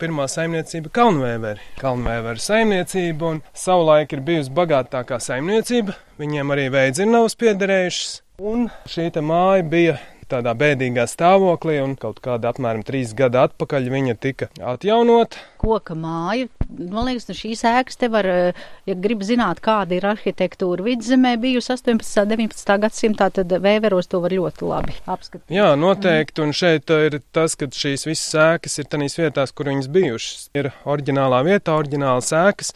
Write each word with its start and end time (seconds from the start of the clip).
pirmā 0.00 0.26
saimniecība 0.30 0.92
Kalnvēveri. 0.96 1.66
Kalnvēveri 1.80 2.42
saimniecība 2.42 3.34
un 3.34 3.42
savulaik 3.52 4.16
ir 4.16 4.24
bijusi 4.26 4.54
bagātākā 4.56 5.20
saimniecība. 5.22 5.96
Viņiem 6.20 6.54
arī 6.56 6.70
veidzirnavas 6.74 7.36
piederējušas. 7.40 8.16
Un 8.40 8.70
šī 8.88 9.10
māja 9.20 9.66
bija 9.68 9.98
tādā 10.30 10.54
bēdīgā 10.58 11.06
stāvoklī, 11.10 11.78
un 11.82 11.96
kaut 12.00 12.20
kāda 12.24 12.52
apmēram 12.52 12.84
trīs 12.86 13.14
gada 13.16 13.46
atpakaļ 13.48 13.88
viņa 13.92 14.16
tika 14.20 14.48
atjaunot. 14.72 15.36
Koka 15.60 15.96
māja, 15.98 16.48
man 16.70 17.08
liekas, 17.08 17.28
no 17.28 17.36
šīs 17.36 17.64
ēkas 17.68 18.00
te 18.00 18.08
var, 18.12 18.26
eh, 18.26 18.60
ja 18.88 18.94
grib 18.94 19.24
zināt, 19.26 19.60
kāda 19.64 19.96
ir 19.98 20.06
arhitektūra 20.12 20.86
vidzemē 20.86 21.34
bijusi 21.40 21.74
18. 21.74 22.22
un 22.22 22.30
19. 22.32 22.78
gadsimtā, 22.86 23.30
tad 23.40 23.50
vēveros 23.50 24.08
to 24.08 24.22
var 24.24 24.34
ļoti 24.36 24.68
labi 24.68 24.96
apskatīt. 25.06 25.48
Jā, 25.52 25.72
noteikti, 25.76 26.44
un 26.46 26.54
šeit 26.56 26.90
ir 26.90 27.20
tas, 27.32 27.56
ka 27.56 27.66
šīs 27.66 28.06
visas 28.08 28.34
ēkas 28.34 28.78
ir 28.80 28.88
tanīs 28.90 29.18
vietās, 29.20 29.52
kur 29.52 29.72
viņas 29.72 29.90
bijušas. 29.92 30.48
Ir 30.54 30.72
oriģinālā 30.84 31.44
vietā, 31.46 31.76
oriģinālas 31.76 32.32
ēkas, 32.32 32.72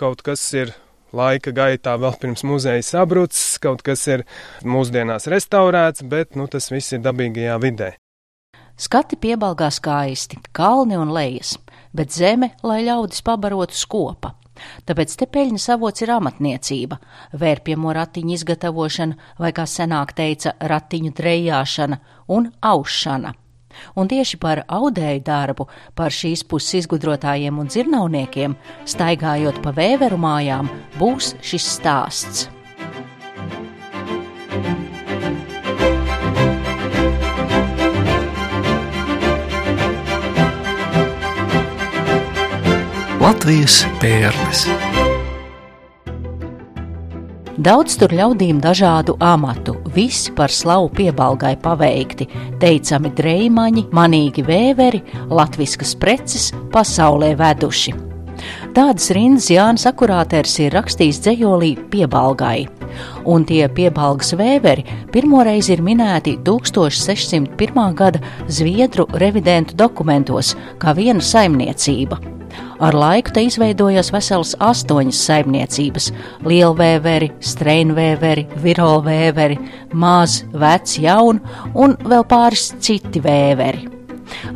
kaut 0.00 0.22
kas 0.26 0.46
ir 0.56 0.74
laika 1.16 1.52
gaitā 1.54 1.96
vēl 2.00 2.16
pirms 2.20 2.44
muzeja 2.48 2.82
sabrucis, 2.86 3.58
kaut 3.62 3.84
kas 3.86 4.06
ir 4.08 4.24
mūsdienās 4.64 5.28
restaurēts, 5.30 6.04
bet 6.08 6.36
nu, 6.38 6.48
tas 6.50 6.70
viss 6.72 6.96
ir 6.96 7.02
dabīgajā 7.04 7.58
vidē. 7.62 7.90
Skati 8.82 9.18
piebalgā 9.20 9.68
skaisti, 9.70 10.40
kalni 10.56 10.96
un 10.96 11.12
lejas, 11.12 11.58
bet 11.94 12.14
zeme, 12.14 12.54
lai 12.64 12.82
ļaudis 12.86 13.22
pabarotu 13.26 13.76
skopa. 13.76 14.32
Tāpēc 14.86 15.14
te 15.18 15.28
peļņas 15.28 15.68
avots 15.74 16.04
ir 16.04 16.12
amatniecība, 16.14 16.98
vērpjamo 17.38 17.92
ratiņu 17.96 18.34
izgatavošana 18.36 19.30
vai, 19.40 19.52
kā 19.56 19.66
senāk 19.68 20.14
teica, 20.16 20.54
ratiņu 20.60 21.14
drejāšana 21.18 22.00
un 22.36 22.50
aušana. 22.60 23.34
Un 23.96 24.10
tieši 24.10 24.38
par 24.42 24.64
audēju 24.68 25.22
darbu, 25.26 25.68
par 25.94 26.14
šīs 26.14 26.44
puses 26.48 26.82
izgudrotājiem 26.82 27.58
un 27.58 27.70
dzirnavniekiem, 27.70 28.56
staigājot 28.88 29.62
pa 29.62 29.74
vēveru 29.76 30.20
mājām, 30.20 30.70
būs 30.98 31.34
šis 31.42 31.70
stāsts. 31.78 32.48
Latvijas 43.22 43.84
pērles. 44.02 44.64
Daudz 47.62 47.94
tur 48.00 48.10
ļaudīm 48.18 48.58
dažādu 48.62 49.14
amatu, 49.22 49.76
visi 49.94 50.32
par 50.36 50.52
slavu 50.52 50.90
piebalgai 50.96 51.56
paveikti, 51.62 52.28
teicami 52.62 53.12
dreimaņi, 53.16 53.88
manīgi 53.94 54.44
vēveri, 54.46 55.02
latviskas 55.30 55.94
preces 56.00 56.50
pasaulē 56.72 57.34
veduši. 57.38 57.94
Tādas 58.74 59.10
rindas 59.14 59.50
Jānis 59.52 59.84
Akurāters 59.86 60.54
ir 60.62 60.72
rakstījis 60.74 61.20
dzējolī 61.22 61.72
piebalgai, 61.92 62.64
un 63.28 63.44
tie 63.46 63.66
piebalgas 63.70 64.32
vēveri 64.38 64.86
pirmoreiz 65.14 65.68
ir 65.70 65.84
minēti 65.84 66.38
1601. 66.46 67.82
gada 67.98 68.22
Zviedru 68.48 69.06
revidentu 69.20 69.76
dokumentos 69.78 70.56
kā 70.82 70.96
viena 70.96 71.22
saimniecība. 71.22 72.18
Ar 72.82 72.96
laiku 72.98 73.30
te 73.30 73.44
izveidojās 73.46 74.08
veselas 74.10 74.56
astoņas 74.58 75.20
saimniecības- 75.28 76.08
lielvēveri, 76.50 77.30
streinvēveri, 77.38 78.48
virolvēveri, 78.58 79.58
maz, 79.94 80.42
vec, 80.50 80.98
jaun 80.98 81.38
un 81.74 81.94
vēl 82.02 82.26
pāris 82.26 82.72
citi 82.80 83.22
vēveri. 83.22 83.88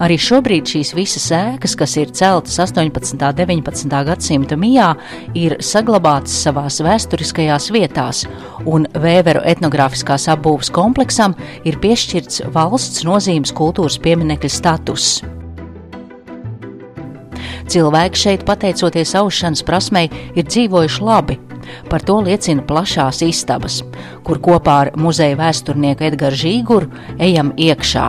Arī 0.00 0.16
šobrīd 0.18 0.66
šīs 0.66 0.92
visas 0.96 1.28
ēkas, 1.30 1.76
kas 1.78 1.96
ir 1.96 2.10
celtas 2.10 2.58
18. 2.58 3.14
un 3.14 3.34
19. 3.62 4.04
gadsimta 4.04 4.56
mijā, 4.56 4.96
ir 5.34 5.58
saglabātas 5.60 6.34
savās 6.46 6.80
vēsturiskajās 6.80 7.70
vietās, 7.70 8.26
un 8.66 8.86
vēveru 8.92 9.44
etnogrāfiskās 9.44 10.26
apbūves 10.34 10.72
kompleksam 10.72 11.36
ir 11.64 11.78
piešķirts 11.78 12.42
valsts 12.50 13.04
nozīmes 13.04 13.52
kultūras 13.52 14.00
pieminekļa 14.02 14.50
status. 14.50 15.35
Cilvēki 17.66 18.20
šeit, 18.20 18.44
pateicoties 18.46 19.14
aušanas 19.18 19.64
prasmei, 19.66 20.10
ir 20.38 20.46
dzīvojuši 20.46 21.02
labi. 21.02 21.38
Par 21.90 22.04
to 22.06 22.20
liecina 22.22 22.62
plašās 22.62 23.24
istabas, 23.26 23.80
kur 24.26 24.38
kopā 24.42 24.76
ar 24.84 24.92
muzeja 25.00 25.38
vēsturnieku 25.40 26.06
Edgars 26.06 26.38
Žīguru 26.44 26.90
ejam 27.18 27.50
iekšā. 27.58 28.06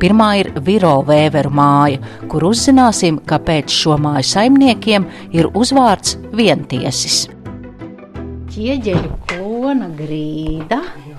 Pirmā 0.00 0.30
ir 0.40 0.50
Viro 0.64 0.98
vēveru 1.08 1.52
māja, 1.56 2.00
kur 2.28 2.44
uzzināsim, 2.50 3.20
kāpēc 3.28 3.72
šo 3.72 3.96
māju 4.00 4.28
saimniekiem 4.28 5.06
ir 5.36 5.48
uzvārds 5.56 6.18
vientiesis. 6.36 7.26
Ķieģeļu 8.52 9.12
klona 9.66 9.88
grīda 9.98 10.76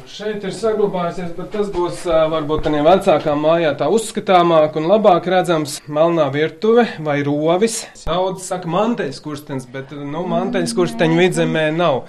Šeit 0.08 0.46
ir 0.48 0.54
saglabājusies, 0.56 1.34
bet 1.36 1.50
tas 1.52 1.68
būs 1.74 2.06
varbūt 2.32 2.62
tādā 2.64 2.80
vecākā 2.86 3.34
mājā 3.36 3.74
tā 3.76 3.90
uzskatāmāk 3.92 4.78
un 4.80 4.88
labāk 4.88 5.28
redzams 5.34 5.82
melnā 5.92 6.30
virtuve 6.32 6.86
vai 7.04 7.18
rovis. 7.28 7.82
Daudz 8.06 8.46
saka 8.48 8.72
manteļas 8.72 9.20
kurstenis, 9.26 9.68
bet 9.74 9.92
nu, 9.92 10.24
manteļas 10.32 10.76
kursteņu 10.78 11.20
vidzemē 11.20 11.66
nav. 11.76 12.06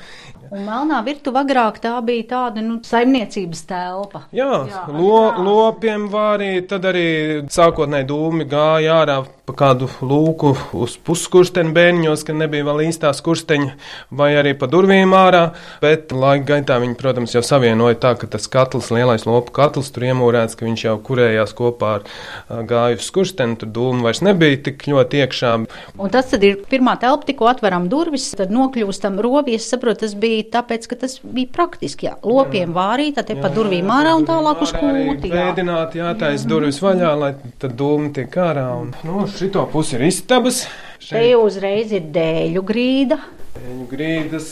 Un 0.53 0.63
melnā 0.63 1.01
virtuve 1.09 1.43
agrāk 1.43 1.83
tā 1.83 1.97
bija 2.07 2.29
tāda 2.31 2.63
nu, 2.63 2.79
saimniecības 2.87 3.65
telpa. 3.69 4.23
Jā, 4.31 4.63
Jā 4.71 4.85
lo, 4.95 5.19
lopiem 5.43 6.07
vārīja, 6.13 6.69
tad 6.71 6.87
arī 6.93 7.09
sākotnēji 7.51 8.09
dūmi 8.13 8.47
gāja 8.49 9.03
ārā 9.03 9.19
pa 9.49 9.55
kādu 9.57 9.89
lūku 10.05 10.53
uz 10.77 10.99
puskursteņa 11.09 11.73
bērniņos, 11.73 12.25
ka 12.29 12.37
nebija 12.37 12.67
vēl 12.69 12.85
īstā 12.89 13.15
skursteņa, 13.17 13.71
vai 14.13 14.31
arī 14.37 14.53
pa 14.59 14.69
durvīm 14.71 15.15
ārā, 15.17 15.43
bet 15.81 16.13
laika 16.13 16.53
gaitā 16.53 16.77
viņi, 16.83 16.97
protams, 17.01 17.35
jau 17.37 17.43
savienoja 17.47 17.97
tā, 18.03 18.13
ka 18.21 18.29
tas 18.29 18.49
katls, 18.53 18.91
lielais 18.93 19.25
lopu 19.29 19.55
katls 19.57 19.89
tur 19.95 20.05
iemūrēts, 20.11 20.59
ka 20.59 20.67
viņš 20.69 20.85
jau 20.85 20.97
kurējās 21.07 21.55
kopā 21.57 21.95
ar 21.99 22.67
gāju 22.69 23.01
skursteni, 23.05 23.57
tur 23.61 23.73
dūmu 23.73 24.05
vairs 24.05 24.21
nebija 24.27 24.61
tik 24.69 24.85
ļoti 24.91 25.23
iekšā. 25.25 25.55
Un 25.97 26.13
tas 26.13 26.29
tad 26.33 26.45
ir 26.45 26.61
pirmā 26.69 26.99
telpa, 27.01 27.27
tikko 27.29 27.49
atveram 27.49 27.89
durvis, 27.93 28.29
tad 28.37 28.53
nokļūstam 28.55 29.17
robi, 29.25 29.57
es 29.57 29.69
saprotu, 29.73 30.05
tas 30.05 30.17
bija 30.19 30.45
tāpēc, 30.59 30.91
ka 30.91 31.01
tas 31.07 31.19
bija 31.25 31.49
praktiski. 31.55 32.11
Jā. 32.11 32.19
Lopiem 32.29 32.77
vārīt, 32.77 33.17
tad 33.19 33.33
pa 33.41 33.51
durvīm 33.53 33.89
ārā 33.93 34.15
un 34.19 34.29
tālāk 34.29 34.63
uz 34.67 34.75
kūti. 34.77 35.33
Vēdināt, 35.33 35.97
jātais 35.99 36.45
durvis 36.49 36.83
vaļā, 36.85 37.15
lai 37.19 37.33
tad 37.61 37.75
dūmi 37.79 38.13
tiek 38.17 38.39
ārā. 38.45 38.69
Un, 38.83 38.93
nu, 39.09 39.25
šito 39.39 39.65
pusi 39.73 39.97
ir 39.97 40.09
istabas. 40.09 40.65
Šeit. 40.99 41.15
Te 41.15 41.37
uzreiz 41.39 41.93
ir 41.95 42.09
dēļu 42.15 42.63
grīda. 42.67 43.19
Dēļu 43.59 43.85
grīdas, 43.91 44.49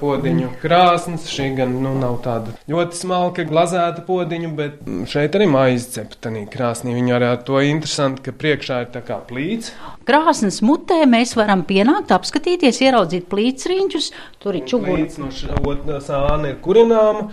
podziņu 0.00 0.50
krāsnes. 0.62 1.26
Šī 1.32 1.50
gan 1.58 1.74
nu, 1.84 1.92
nav 2.00 2.18
tāda 2.24 2.54
ļoti 2.70 2.98
smalka, 2.98 3.44
glazēta 3.48 4.04
podziņa, 4.04 4.50
bet 4.56 4.82
šeit 5.12 5.36
arī 5.36 5.48
maize 5.52 5.90
cepta 5.94 6.32
krāsnī. 6.52 6.96
Viņa 6.96 7.16
arī 7.18 7.28
ar 7.30 7.42
to 7.46 7.60
interesanti, 7.64 8.24
ka 8.24 8.34
priekšā 8.36 8.80
ir 8.84 8.92
tā 8.96 9.04
kā 9.04 9.20
plīts. 9.28 9.72
Krāsnes 10.08 10.60
mutē 10.64 11.02
mēs 11.08 11.36
varam 11.38 11.64
pienākt, 11.68 12.12
apskatīties, 12.16 12.80
ieraudzīt 12.84 13.28
plītsriņķus. 13.32 14.08
Tur 14.44 14.60
ir 14.60 14.64
čugurs. 14.68 15.20
No 15.20 16.00
sāna 16.04 16.52
ir 16.52 16.58
kurināma. 16.64 17.28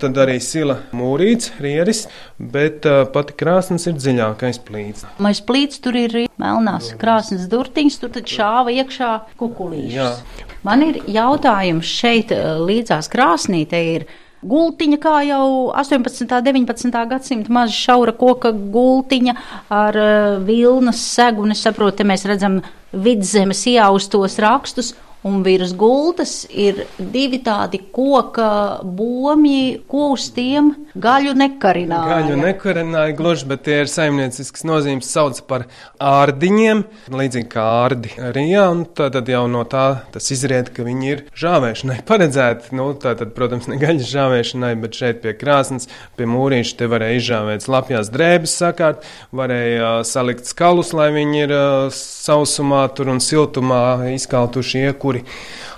Tad 0.00 0.18
arī 0.20 0.36
sila 0.44 0.76
mūrīts, 0.96 1.54
rieris, 1.62 2.04
bet 2.36 2.84
uh, 2.88 3.04
pati 3.12 3.36
krāsnes 3.40 3.86
ir 3.88 3.96
dziļākais 3.96 4.60
plīts. 4.66 5.06
Mēs 5.22 5.40
plīts 5.46 5.80
tur 5.84 5.96
ir 5.96 6.18
melnās 6.40 6.92
krāsnes 7.00 7.48
durtiņas, 7.52 7.96
tur 8.02 8.12
tad 8.16 8.28
šāva 8.30 8.74
iekšā 8.76 9.12
kukulīšas. 9.40 10.20
Man 10.66 10.84
ir 10.84 11.00
jautājums 11.08 11.88
šeit 11.88 12.34
līdzās 12.66 13.10
krāsnītei 13.12 13.82
ir. 13.94 14.08
Gultiņa, 14.46 14.98
kā 15.00 15.14
jau 15.26 15.46
18. 15.74 16.28
un 16.28 16.44
19. 16.44 16.98
gadsimta 17.10 17.52
maza 17.56 17.72
šaura 17.74 18.12
koka 18.14 18.52
gultiņa 18.52 19.34
ar 19.72 19.96
uh, 19.96 20.36
vilnas 20.46 21.00
segu, 21.16 21.46
un 21.46 21.56
es 21.56 21.64
saprotu, 21.64 22.02
te 22.02 22.06
mēs 22.06 22.26
redzam 22.28 22.60
vidzemes 22.92 23.64
ieaustos 23.72 24.36
rakstus, 24.44 24.92
un 25.26 25.42
virs 25.46 25.74
gultas 25.78 26.44
ir 26.50 26.84
divi 26.98 27.40
tādi 27.44 27.80
koka 27.92 28.80
bomji, 28.82 29.80
ko 29.90 30.12
uz 30.14 30.28
tiem 30.34 30.72
gaļu 30.96 31.34
nekarināja. 31.36 32.20
Gaļu 32.22 32.36
nekarināja 32.40 33.14
gluži, 33.18 33.48
bet 33.50 33.64
tie 33.66 33.80
ir 33.82 33.90
saimniecisks 33.90 34.64
nozīmes 34.66 35.08
sauc 35.10 35.40
par 35.48 35.66
ārdiņiem, 36.02 36.84
līdzīgi 37.12 37.50
kā 37.52 37.64
ārdi 37.82 38.12
Rijā, 38.36 38.68
un 38.72 38.84
tad 38.96 39.18
jau 39.28 39.44
no 39.50 39.64
tā 39.68 39.86
tas 40.14 40.30
izriet, 40.32 40.70
ka 40.76 40.86
viņi 40.86 41.10
ir 41.12 41.24
žāvēšanai 41.36 41.98
paredzēti. 42.08 42.72
Nu, 42.76 42.88
tā 43.00 43.16
tad, 43.18 43.34
protams, 43.36 43.68
ne 43.70 43.80
gaļas 43.80 44.08
žāvēšanai, 44.12 44.72
bet 44.82 44.98
šeit 44.98 45.22
pie 45.24 45.34
krāsnes, 45.36 45.90
pie 46.16 46.28
mūrīša 46.30 46.78
te 46.80 46.90
varēja 46.92 47.20
izžāvēt 47.20 47.66
slapjās 47.66 48.12
drēbes 48.14 48.56
sakārt, 48.62 49.04
varēja 49.36 49.90
uh, 50.00 50.06
salikt 50.06 50.48
skalus, 50.48 50.94
lai 50.96 51.10
viņi 51.14 51.42
ir 51.44 51.56
uh, 51.56 51.92
sausumā 51.92 52.86
tur 52.96 53.12
un 53.12 53.22
siltumā 53.22 53.82
izkaltuši 54.14 54.86
iekuri 54.86 55.15
stūri. 55.16 55.24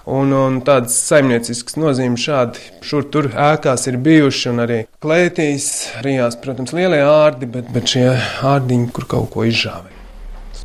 Un, 0.09 0.33
un 0.33 0.61
tādas 0.65 0.95
saimnieciskas 1.05 1.77
nozīmes 1.77 2.23
šādi 2.23 2.59
šur 2.83 3.09
tur 3.13 3.29
ēkās 3.29 3.87
ir 3.89 3.99
bijuši, 4.01 4.49
un 4.49 4.65
arī 4.65 4.79
klētīs, 5.03 5.93
rijās, 6.03 6.39
protams, 6.41 6.73
lielie 6.73 7.03
ārdi, 7.05 7.47
bet, 7.47 7.69
bet 7.75 7.87
šie 7.87 8.17
ārdiņi, 8.43 8.91
kur 8.93 9.05
kaut 9.05 9.31
ko 9.35 9.45
izžāvē. 9.45 9.93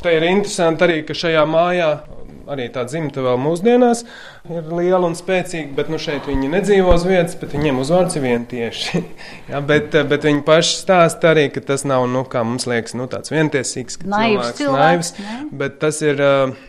Tā 0.04 0.12
ir 0.12 0.24
interesanti 0.28 0.84
arī, 0.84 0.98
ka 1.04 1.14
šajā 1.16 1.44
mājā 1.48 1.90
arī 2.50 2.66
tā 2.72 2.84
dzimta 2.88 3.22
vēl 3.24 3.38
mūsdienās 3.40 4.02
ir 4.50 4.66
liela 4.68 5.08
un 5.08 5.16
spēcīga, 5.18 5.72
bet 5.76 5.90
nu, 5.92 6.00
šeit 6.00 6.28
viņi 6.28 6.50
nedzīvo 6.52 6.94
uz 6.96 7.06
vietas, 7.08 7.36
bet 7.40 7.54
viņiem 7.56 7.80
uzvārds 7.82 8.18
ir 8.18 8.24
vientieši. 8.26 9.04
ja, 9.52 9.62
bet, 9.64 9.96
bet 10.10 10.26
viņi 10.28 10.44
paši 10.46 10.76
stāsta 10.82 11.32
arī, 11.34 11.46
ka 11.54 11.64
tas 11.64 11.86
nav, 11.88 12.06
nu, 12.10 12.24
kā 12.28 12.44
mums 12.46 12.68
liekas, 12.70 12.96
nu, 12.98 13.08
tāds 13.12 13.32
vientiesīgs, 13.34 14.02
naivs 14.04 14.54
cilvēks, 14.58 14.60
cilvēks 14.60 15.14
naivs, 15.20 15.56
bet 15.64 15.80
tas 15.84 16.02
ir 16.04 16.22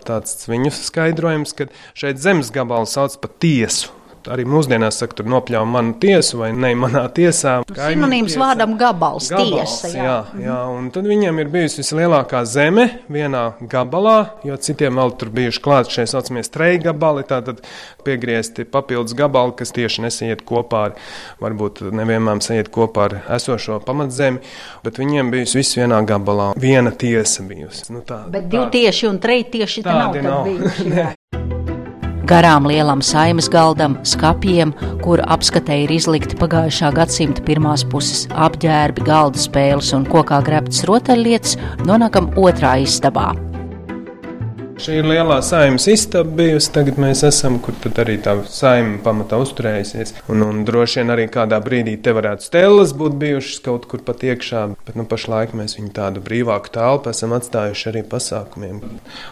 tāds 0.07 0.49
viņu 0.51 0.73
skaidrojums, 0.75 1.55
ka 1.57 1.69
šeit 1.97 2.21
zemes 2.23 2.53
gabalu 2.55 2.89
sauc 2.89 3.15
par 3.23 3.35
tiesu 3.39 3.94
arī 4.31 4.45
mūsdienās 4.49 4.99
saka, 5.01 5.19
tur 5.19 5.29
nopļāva 5.31 5.67
manu 5.69 5.95
tiesu 6.01 6.39
vai 6.41 6.51
ne 6.55 6.71
manā 6.79 7.05
tiesā. 7.15 7.57
Sinonīms 7.75 8.35
vārdam 8.39 8.75
gabals, 8.79 9.29
gabals 9.33 9.77
tiesa. 9.81 9.91
Jā, 9.93 10.03
jā, 10.05 10.45
jā, 10.47 10.57
un 10.73 10.89
tad 10.95 11.07
viņiem 11.09 11.41
ir 11.43 11.51
bijusi 11.53 11.81
vislielākā 11.81 12.41
zeme 12.49 12.87
vienā 13.11 13.45
gabalā, 13.71 14.17
jo 14.47 14.57
citiem 14.67 14.99
vēl 15.01 15.15
tur 15.19 15.31
bijuši 15.35 15.63
klāt 15.65 15.91
šie 15.93 16.07
saucamie 16.09 16.45
streja 16.45 16.81
gabali, 16.89 17.25
tātad 17.27 17.61
piegriezti 18.05 18.67
papildus 18.69 19.15
gabali, 19.17 19.55
kas 19.59 19.73
tieši 19.75 20.05
nesaiet 20.07 20.45
kopā 20.47 20.83
ar, 20.89 20.99
varbūt 21.43 21.85
nevienmēr 21.95 22.43
saiet 22.45 22.71
kopā 22.73 23.09
ar 23.09 23.17
esošo 23.37 23.79
pamatzemi, 23.85 24.41
bet 24.85 25.01
viņiem 25.01 25.31
bijusi 25.33 25.61
viss 25.61 25.79
vienā 25.79 26.01
gabalā, 26.07 26.51
viena 26.59 26.91
tiesa 26.91 27.45
bijusi. 27.47 27.89
Nu, 27.93 28.03
tā, 28.05 28.23
bet 28.31 28.49
divi 28.51 28.67
tieši 28.79 29.11
un 29.11 29.21
treji 29.23 29.49
tieši 29.59 29.85
tā 29.85 29.99
nav. 30.01 30.21
nav. 30.25 30.49
Bijuši, 30.49 31.43
Garām 32.25 32.65
lielam 32.65 33.03
saimas 33.05 33.45
galdam, 33.53 33.99
skapjiem, 34.01 34.71
kuru 35.03 35.21
apskatē 35.29 35.77
ir 35.83 35.93
izlikti 35.93 36.39
pagājušā 36.39 36.89
gadsimta 36.97 37.43
pirmās 37.45 37.85
puses 37.91 38.25
apģērbi, 38.33 39.05
galda 39.05 39.37
spēles 39.37 39.93
un 39.93 40.09
kokā 40.09 40.41
grebtas 40.47 40.87
rotaļlietas, 40.89 41.59
nonākam 41.85 42.33
otrā 42.41 42.79
istabā. 42.81 43.35
Šī 44.75 44.97
ir 44.99 45.05
lielā 45.07 45.37
saimnes 45.39 45.85
istaba 45.87 46.27
bijusi. 46.35 46.67
Tagad 46.75 46.97
mēs 46.99 47.21
esam, 47.23 47.61
kur 47.63 47.77
arī 48.01 48.17
tā 48.19 48.33
saima 48.51 48.97
pamatā 49.05 49.37
uzturējusies. 49.39 50.11
Un, 50.33 50.41
un 50.43 50.65
droši 50.67 50.99
vien 50.99 51.13
arī 51.13 51.27
kādā 51.31 51.61
brīdī 51.63 51.93
te 52.03 52.11
varētu 52.15 52.43
stēles 52.49 52.91
būt 52.99 53.15
bijušas 53.21 53.61
kaut 53.63 53.85
kur 53.87 54.03
pat 54.03 54.25
iekšā. 54.27 54.63
Bet 54.87 54.97
nu, 54.99 55.05
pašlaik 55.07 55.53
mēs 55.55 55.77
viņu 55.77 55.93
tādu 55.95 56.23
brīvāku 56.25 56.73
telpu 56.75 57.13
esam 57.13 57.37
atstājuši 57.37 57.87
arī 57.93 58.01
pasākumiem. 58.11 58.81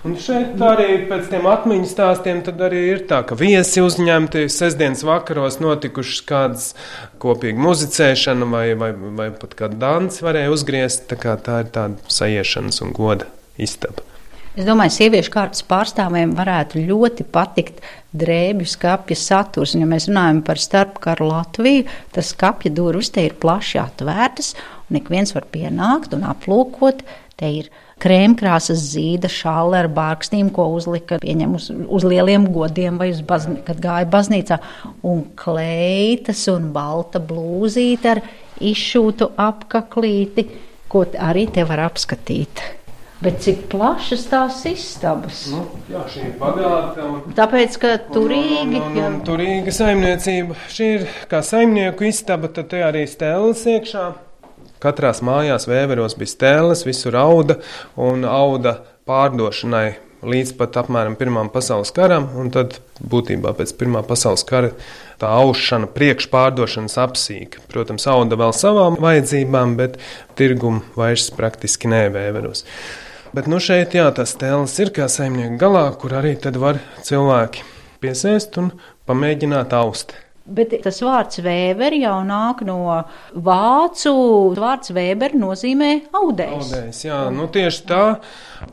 Un 0.07 0.15
šeit 0.23 0.63
arī 0.63 0.87
pēc 1.11 1.27
tiem 1.33 1.49
atmiņu 1.51 1.91
stāstiem 1.91 2.39
arī 2.53 2.85
ir 2.93 3.03
tā, 3.11 3.19
ka 3.27 3.35
viesi 3.35 3.83
uzņemti 3.83 4.45
sestdienas 4.47 5.03
vakaros 5.07 5.59
notikušas 5.59 6.23
kādas 6.29 6.71
kopīga 7.19 7.59
muzicēšana 7.67 8.47
vai, 8.47 8.65
vai, 8.79 8.93
vai 9.19 9.27
pat 9.43 9.59
kāda 9.59 9.81
dansa 9.83 10.23
varēja 10.29 10.55
uzgriezt. 10.55 11.11
Tā, 11.11 11.35
tā 11.35 11.59
ir 11.65 11.75
tāda 11.75 12.15
sajiešanas 12.21 12.79
un 12.87 12.95
goda 12.95 13.27
istaba. 13.59 14.12
Es 14.53 14.67
domāju, 14.67 14.93
sieviešu 14.93 15.31
kārtas 15.33 15.63
pārstāvjiem 15.65 16.35
varētu 16.37 16.83
ļoti 16.85 17.23
patikt 17.33 17.79
drēbju 18.13 18.67
skāpja 18.69 19.15
saturs. 19.17 19.71
Ja 19.73 19.87
mēs 19.89 20.05
runājam 20.11 20.43
par 20.45 20.59
starpkaru 20.61 21.25
Latviju, 21.31 21.87
tas 22.13 22.29
skāpja 22.35 22.69
durvis 22.77 23.09
te 23.15 23.23
ir 23.25 23.33
plaši 23.41 23.79
atvērtas, 23.81 24.51
un 24.85 24.99
ik 24.99 25.09
viens 25.09 25.33
var 25.33 25.47
pienākt 25.49 26.13
un 26.13 26.27
aplūkot. 26.29 27.01
Te 27.33 27.49
ir 27.49 27.71
krēmkrāsas 28.03 28.83
zīda, 28.91 29.31
šāle 29.31 29.79
ar 29.79 29.89
bārkstīm, 29.89 30.53
ko 30.53 30.67
uzlika 30.75 31.17
pieņem 31.23 31.57
uz, 31.57 31.71
uz 31.73 32.05
lieliem 32.05 32.45
godiem 32.53 33.01
vai 33.01 33.09
bazni, 33.25 33.57
kad 33.65 33.81
gāja 33.81 34.05
baznīcā, 34.13 34.59
un 35.01 35.25
kleitas 35.39 36.45
un 36.53 36.69
balta 36.77 37.17
blūzīte 37.17 38.13
ar 38.13 38.21
izšūtu 38.61 39.33
apaklīti, 39.49 40.45
ko 40.93 41.07
arī 41.17 41.47
te 41.49 41.65
var 41.65 41.87
apskatīt. 41.89 42.82
Bet 43.23 43.39
cik 43.43 43.67
plašas 43.71 44.25
tās 44.27 44.57
istabas? 44.67 45.45
Nu, 45.53 45.61
jā, 45.87 46.01
šī 46.11 46.25
ir 46.27 46.33
bagāta. 46.41 47.05
Un, 47.07 47.35
Tāpēc, 47.37 47.77
ka 47.79 47.93
turīgi. 48.11 48.81
Un, 48.81 48.89
un, 48.89 48.97
un, 48.97 49.05
un, 49.05 49.19
turīga 49.27 49.71
saimniecība. 49.75 50.57
Šī 50.73 50.89
ir 50.97 51.05
kā 51.31 51.39
saimnieku 51.45 52.09
istaba, 52.09 52.51
tad 52.51 52.67
te 52.73 52.83
arī 52.83 53.05
stēles 53.07 53.63
iekšā. 53.77 54.07
Katrās 54.83 55.23
mājās 55.23 55.69
vēveros 55.71 56.17
bija 56.19 56.33
stēles, 56.33 56.83
visur 56.83 57.15
auda 57.15 57.61
un 57.95 58.27
auda 58.27 58.81
pārdošanai 59.07 59.87
līdz 60.27 60.53
pat 60.59 60.81
apmēram 60.83 61.15
Pirmām 61.19 61.51
pasaules 61.53 61.91
karam, 61.95 62.27
un 62.39 62.51
tad 62.53 62.77
būtībā 62.99 63.53
pēc 63.57 63.73
Pirmā 63.79 64.03
pasaules 64.07 64.43
kara 64.47 64.73
tā 65.21 65.31
aušana, 65.39 65.87
priekšpārdošanas 65.95 66.97
apsīka. 67.03 67.63
Protams, 67.71 68.07
auda 68.11 68.39
vēl 68.39 68.51
savām 68.55 68.99
vajadzībām, 69.03 69.77
bet 69.79 69.99
tirgumu 70.39 70.83
vairs 70.99 71.29
praktiski 71.35 71.91
nevēveros. 71.91 72.65
Bet 73.33 73.47
nu 73.49 73.57
šeit 73.57 73.95
jā, 73.97 74.05
tas 74.13 74.35
tēls 74.37 74.75
ir 74.83 74.91
kā 74.93 75.07
saimnieka 75.09 75.57
galā, 75.63 75.87
kur 75.97 76.13
arī 76.19 76.35
tad 76.37 76.59
var 76.61 76.77
cilvēki 77.01 77.63
piesēst 78.03 78.59
un 78.61 78.69
pamēģināt 79.09 79.73
aust. 79.73 80.13
Bet 80.43 80.73
tas 80.83 80.97
vārds 80.99 81.39
vēberi 81.39 82.01
jau 82.01 82.17
nāk 82.27 82.65
no 82.67 82.75
vācu. 83.31 84.11
Vārds 84.59 84.91
vēberi 84.91 85.39
nozīmē 85.39 85.91
audējs. 86.19 86.73
audējs 86.73 86.99
jā, 87.05 87.19
nu 87.31 87.47
tieši 87.47 87.85
tā. 87.87 88.01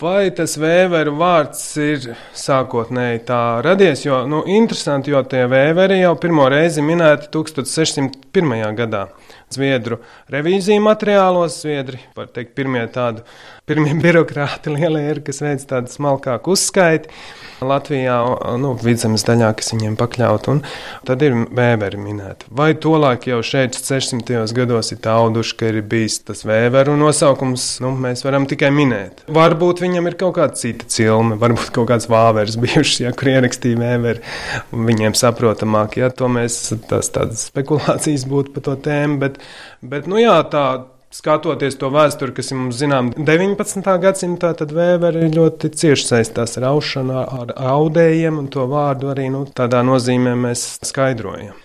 Vai 0.01 0.33
tas 0.35 0.57
vēveru 0.59 1.15
vārds 1.21 1.63
ir 1.79 2.11
sākotnēji 2.35 3.23
tā 3.31 3.43
radies? 3.63 4.03
Jo, 4.03 4.25
nu, 4.27 4.43
interesanti, 4.51 5.15
jo 5.15 5.23
tie 5.23 5.45
vēveri 5.51 6.03
jau 6.03 6.17
pirmo 6.19 6.49
reizi 6.51 6.83
minēti 6.83 7.31
1601. 7.39 8.75
gadā. 8.83 9.07
Zviedru 9.51 9.97
revīziju 10.31 10.83
materiālos, 10.85 11.57
Zviedri, 11.65 11.99
var 12.15 12.29
teikt, 12.31 12.53
pirmie 12.55 12.85
tādi 12.95 13.25
pirmie 13.71 13.95
birokrāti 14.05 14.73
lielie 14.75 15.07
ir, 15.13 15.23
kas 15.27 15.43
veic 15.45 15.65
tādu 15.71 15.93
smalkāku 15.93 16.57
uzskaiti. 16.57 17.13
Latvijā, 17.61 18.15
nu, 18.57 18.73
vidzemes 18.81 19.21
daļā, 19.29 19.51
kas 19.59 19.75
viņiem 19.75 19.99
pakļaut, 20.01 20.47
un 20.49 20.63
tad 21.05 21.21
ir 21.27 21.35
vēberi 21.53 21.99
minēti. 22.01 22.49
Vai 22.57 22.71
tolaik 22.81 23.27
jau 23.29 23.43
šeit 23.45 23.77
600. 23.77 24.47
gados 24.57 24.95
ir 24.95 25.01
tauduši, 25.05 25.57
ka 25.61 25.69
ir 25.69 25.83
bijis 25.85 26.23
tas 26.25 26.41
vēberu 26.49 26.95
nosaukums, 26.97 27.67
nu, 27.85 27.93
mēs 28.01 28.25
varam 28.25 28.49
tikai 28.49 28.71
minēt. 28.73 29.27
Varbūt 29.29 29.83
viņam 29.85 30.09
ir 30.09 30.17
kaut 30.23 30.39
kāda 30.39 30.57
cita 30.57 30.89
cilme, 30.89 31.37
varbūt 31.43 31.69
kaut 31.77 31.91
kāds 31.93 32.09
vāveres 32.09 32.57
bijušs, 32.65 33.03
ja 33.05 33.13
kur 33.13 33.29
ierakstīja 33.35 33.83
vēberi, 33.83 34.25
un 34.73 34.89
viņiem 34.89 35.19
saprotamāk, 35.21 36.01
ja 36.01 36.09
to 36.09 36.33
mēs, 36.33 36.63
tas 36.89 37.13
tādas 37.13 37.51
spekulācijas 37.53 38.25
būtu 38.31 38.57
par 38.57 38.71
to 38.71 38.79
tēmu, 38.89 39.21
bet, 39.21 39.37
bet, 39.83 40.09
nu 40.11 40.21
jā, 40.21 40.37
tā 40.53 40.65
skatoties 41.11 41.79
to 41.81 41.91
vēsturi, 41.91 42.35
kas 42.37 42.53
mums 42.55 42.79
zinām 42.79 43.11
19. 43.17 43.89
gadsimtā, 44.03 44.53
tad 44.59 44.75
Vēberi 44.75 45.31
ļoti 45.35 45.73
cieši 45.75 46.07
saistās 46.13 46.59
ar 46.61 46.69
aušanu, 46.71 47.17
ar 47.19 47.57
audējiem, 47.73 48.39
un 48.45 48.47
to 48.53 48.69
vārdu 48.71 49.11
arī 49.15 49.27
nu, 49.35 49.43
tādā 49.57 49.83
nozīmē 49.87 50.37
mēs 50.39 50.69
skaidrojam. 50.87 51.59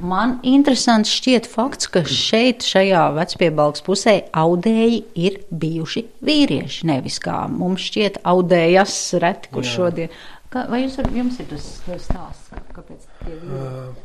Man 0.00 0.38
interesants 0.48 1.10
šķiet 1.12 1.46
fakts, 1.50 1.90
ka 1.92 2.00
šeit, 2.08 2.64
šajā 2.64 3.02
vecpiebalgs 3.18 3.84
pusē, 3.84 4.14
audēji 4.32 5.02
ir 5.26 5.36
bijuši 5.52 6.02
vīrieši. 6.24 6.86
Nevis 6.88 7.18
kā 7.22 7.42
mums 7.52 7.84
šķiet, 7.90 8.22
audējas 8.24 8.96
reti, 9.20 9.52
kur 9.52 9.66
Jā. 9.66 9.74
šodien. 9.74 10.14
Kā, 10.54 10.68
vai 10.70 10.84
jūs, 10.84 11.00
jums 11.10 11.40
ir 11.42 11.48
tas 11.50 11.64
stāsts, 12.04 12.52
kāpēc? 12.76 13.08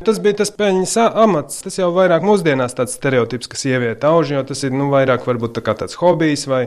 Tas 0.07 0.21
bija 0.23 0.39
tas 0.39 0.49
peļņas 0.57 0.95
amats. 1.05 1.59
Tas 1.61 1.77
jau 1.77 1.91
vairāk 1.93 2.25
mūsdienās 2.25 2.73
tāds 2.73 2.95
stereotips, 2.97 3.51
ka 3.51 3.59
sieviete 3.59 4.09
auž, 4.09 4.31
jo 4.33 4.41
tas 4.49 4.65
ir 4.65 4.73
nu, 4.73 4.87
vairāk 4.89 5.27
varbūt 5.29 5.59
tā 5.59 5.75
tāds 5.77 5.99
hobijs 6.01 6.47
vai 6.49 6.63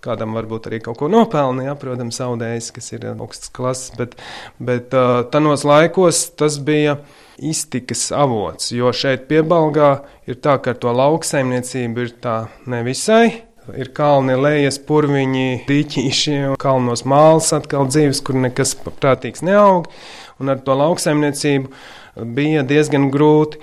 kādam 0.00 0.32
varbūt 0.38 0.70
arī 0.70 0.78
kaut 0.80 0.96
ko 1.02 1.10
nopelnīja, 1.12 1.74
protams, 1.76 2.22
audējis, 2.24 2.70
kas 2.72 2.92
ir 2.94 3.04
augsts 3.10 3.52
klases, 3.52 3.90
bet, 3.98 4.16
bet 4.62 4.94
tanos 5.34 5.66
laikos 5.68 6.22
tas 6.38 6.56
bija 6.64 6.96
iztikas 7.36 8.08
avots, 8.14 8.70
jo 8.72 8.94
šeit 8.94 9.28
piebalgā 9.28 9.90
ir 10.30 10.40
tā, 10.40 10.56
ka 10.62 10.72
ar 10.72 10.80
to 10.80 10.94
lauksaimniecību 10.94 12.06
ir 12.06 12.16
tā 12.22 12.38
nevisai. 12.70 13.47
Ir 13.76 13.90
kalni, 13.92 14.32
lejas, 14.38 14.78
purviņi, 14.88 15.64
dīķīši, 15.68 16.38
kalnos 16.62 17.04
māls, 17.08 17.50
atkal 17.52 17.90
dzīves, 17.90 18.22
kur 18.24 18.38
nekas 18.40 18.72
prātīgs 18.78 19.44
neaug 19.44 19.90
un 20.38 20.52
ar 20.52 20.62
to 20.64 20.76
lauksaimniecību 20.78 22.24
bija 22.38 22.64
diezgan 22.66 23.10
grūti. 23.14 23.60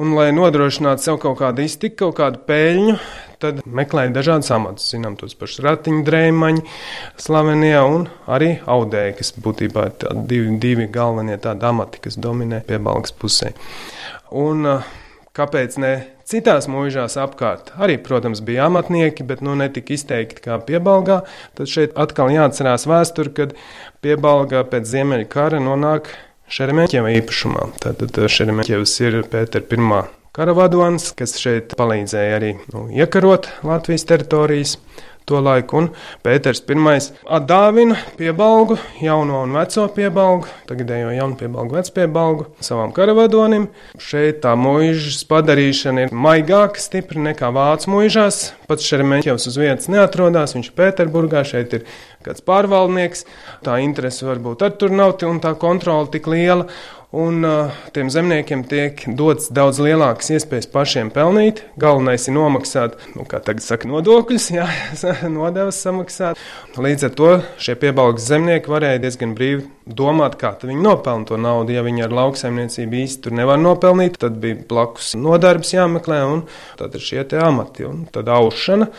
Un, 0.00 0.10
lai 0.16 0.32
nodrošinātu 0.34 1.04
sev 1.04 1.20
kaut 1.22 1.36
kādu 1.38 1.62
iztiku, 1.62 2.08
kaut 2.08 2.16
kādu 2.18 2.40
peļņu, 2.48 2.94
tad 3.38 3.60
meklēja 3.62 4.10
dažādas 4.16 4.50
amatus. 4.56 4.88
Zinām, 4.90 5.14
tos 5.20 5.36
pašus 5.38 5.62
ratiņu 5.62 6.02
drēmaņi, 6.08 6.64
slavenie 7.22 7.76
un 7.78 8.08
arī 8.26 8.56
audēji, 8.66 9.14
kas 9.20 9.30
būtībā 9.44 9.84
ir 9.92 10.24
divi, 10.26 10.56
divi 10.64 10.88
galvenie 10.90 11.38
tādi 11.42 11.68
amati, 11.68 12.02
kas 12.08 12.18
dominē 12.18 12.64
pie 12.66 12.80
balgas 12.82 13.14
pusē. 13.14 13.52
Un, 14.34 14.66
kāpēc 15.38 15.78
ne 15.84 15.94
citās 16.28 16.68
mūžās 16.70 17.18
apkārt? 17.20 17.72
Arī, 17.80 17.98
protams, 18.02 18.42
bija 18.44 18.68
amatnieki, 18.68 19.26
bet 19.28 19.44
nu, 19.44 19.56
ne 19.58 19.70
tik 19.72 19.92
izteikti 19.94 20.44
kā 20.44 20.58
piebalgā. 20.64 21.22
Tad 21.58 21.70
šeit 21.70 21.96
atkal 22.00 22.32
jāatcerās 22.34 22.88
vēsture, 22.90 23.32
kad 23.36 23.56
piebalgā 24.04 24.64
pēc 24.72 24.90
Ziemeļa 24.90 25.30
kara 25.32 25.62
nonāk 25.62 26.12
Šeremeķeva 26.54 27.14
īpašumā. 27.20 27.70
Tātad 27.82 28.20
Šeremeķevs 28.28 28.98
ir 29.06 29.22
Pētera 29.32 29.64
I 29.64 30.04
karavadons, 30.34 31.12
kas 31.18 31.36
šeit 31.38 31.76
palīdzēja 31.78 32.38
arī 32.40 32.54
nu, 32.72 32.88
iekarot 32.92 33.48
Latvijas 33.66 34.06
teritorijas. 34.10 34.78
To 35.28 35.40
laiku. 35.40 35.82
Un 35.82 35.90
Pēters 36.24 36.62
I 36.68 36.76
atdāvina 37.36 37.96
piebalgu, 38.18 38.78
jauno 39.02 39.42
un 39.44 39.54
veco 39.56 39.86
piebalgu, 39.94 40.48
tagadējo 40.68 41.12
jaunu 41.16 41.38
piebalgu, 41.40 41.78
vecu 41.78 41.94
piebalgu 41.98 42.46
savam 42.64 42.92
karavadonim. 42.96 43.68
Šeit 43.98 44.42
tā 44.44 44.54
mūžas 44.58 45.24
padarīšana 45.30 46.06
ir 46.06 46.14
maigāka, 46.14 46.80
stipra 46.82 47.22
nekā 47.30 47.50
vācu 47.54 47.94
mūžās. 47.94 48.42
Pats 48.68 48.88
Šermeņķevs 48.88 49.48
uz 49.50 49.60
vietas 49.60 49.90
neatrodas, 49.92 50.56
viņš 50.56 50.70
ir 50.70 50.76
Pēterburgā, 50.80 51.44
šeit 51.48 51.78
ir 51.78 51.88
kāds 52.24 52.44
pārvaldnieks. 52.44 53.24
Tā 53.64 53.78
interese 53.84 54.28
varbūt 54.28 54.64
ar 54.64 54.76
tur 54.80 54.94
nav 54.94 55.16
un 55.24 55.40
tā 55.40 55.54
kontrola 55.60 56.08
tik 56.10 56.28
liela 56.30 56.68
un 57.14 57.44
uh, 57.46 57.70
tiem 57.94 58.10
zemniekiem 58.10 58.64
tiek 58.66 59.04
dots 59.18 59.50
daudz 59.54 59.78
lielākas 59.82 60.32
iespējas 60.34 60.66
pašiem 60.72 61.12
pelnīt. 61.14 61.62
Galvenais 61.80 62.26
ir 62.28 62.34
nomaksāt, 62.36 62.96
nu, 63.14 63.26
kā 63.28 63.38
tagad 63.44 63.62
saka, 63.64 63.88
nodokļus, 63.90 64.48
jā, 64.56 64.66
nodevas 65.38 65.78
samaksāt. 65.84 66.40
Līdz 66.74 67.08
ar 67.08 67.14
to 67.18 67.30
šie 67.62 67.76
piebalgas 67.78 68.26
zemnieki 68.30 68.72
varēja 68.72 69.02
diezgan 69.04 69.36
brīvi 69.38 69.68
domāt, 69.86 70.38
kā 70.40 70.54
viņi 70.58 70.82
nopelna 70.82 71.28
to 71.28 71.38
naudu. 71.40 71.76
Ja 71.76 71.84
viņi 71.86 72.06
ar 72.08 72.16
lauksaimniecību 72.18 73.02
īsti 73.04 73.26
tur 73.26 73.38
nevar 73.38 73.60
nopelnīt, 73.62 74.18
tad 74.22 74.40
bija 74.42 74.58
blakus 74.68 75.14
nodarbs 75.18 75.74
jāmeklē, 75.76 76.24
un 76.30 76.44
tad 76.80 76.98
ir 76.98 77.04
šie 77.04 77.26
amati 77.44 77.86
un 77.86 78.04
tad 78.12 78.28
aušana. 78.32 78.90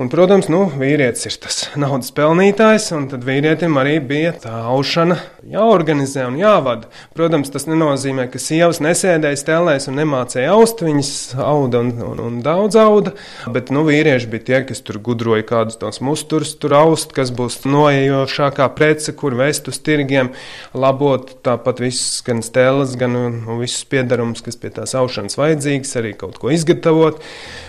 Un, 0.00 0.08
protams, 0.08 0.46
nu, 0.48 0.62
vīrietis 0.80 1.26
ir 1.28 1.34
tas 1.42 1.56
naudas 1.76 2.14
pelnītājs, 2.16 2.86
un 2.96 3.10
tad 3.10 3.26
vīrietim 3.28 3.74
arī 3.76 3.98
bija 4.00 4.30
tā 4.40 4.54
aušana 4.72 5.18
jāorganizē 5.44 6.24
un 6.30 6.38
jāvada. 6.40 6.88
Protams, 7.12 7.50
tas 7.52 7.68
nenozīmē, 7.68 8.24
ka 8.32 8.40
sievas 8.40 8.80
nesēdēja 8.80 9.36
stelēs 9.42 9.90
un 9.92 10.00
nemācīja 10.00 10.54
aust, 10.54 10.80
viņas 10.80 11.12
auda 11.44 11.82
un, 11.84 11.92
un, 12.08 12.24
un 12.24 12.40
daudz 12.40 12.80
auda, 12.80 13.12
bet 13.52 13.68
nu, 13.74 13.84
vīrieši 13.84 14.32
bija 14.32 14.46
tie, 14.48 14.58
kas 14.70 14.80
tur 14.80 14.96
gudroja 15.04 15.44
kādus 15.52 15.76
tos 15.82 16.00
musturus, 16.00 16.54
tur 16.56 16.78
aust, 16.80 17.12
kas 17.12 17.34
būs 17.36 17.60
noejošākā 17.68 18.72
prece, 18.78 19.12
kur 19.12 19.36
vest 19.36 19.68
uz 19.68 19.82
tirgiem, 19.84 20.32
labot 20.72 21.34
tāpat 21.44 21.84
visus 21.84 22.24
gan 22.24 22.40
stēles, 22.40 22.96
gan 22.96 23.18
un 23.26 23.42
visus 23.60 23.84
piedarumus, 23.92 24.40
kas 24.40 24.56
pie 24.56 24.72
tās 24.72 24.96
aušanas 24.96 25.36
vajadzīgs, 25.36 25.98
arī 26.00 26.16
kaut 26.16 26.40
ko 26.40 26.54
izgatavot, 26.56 27.20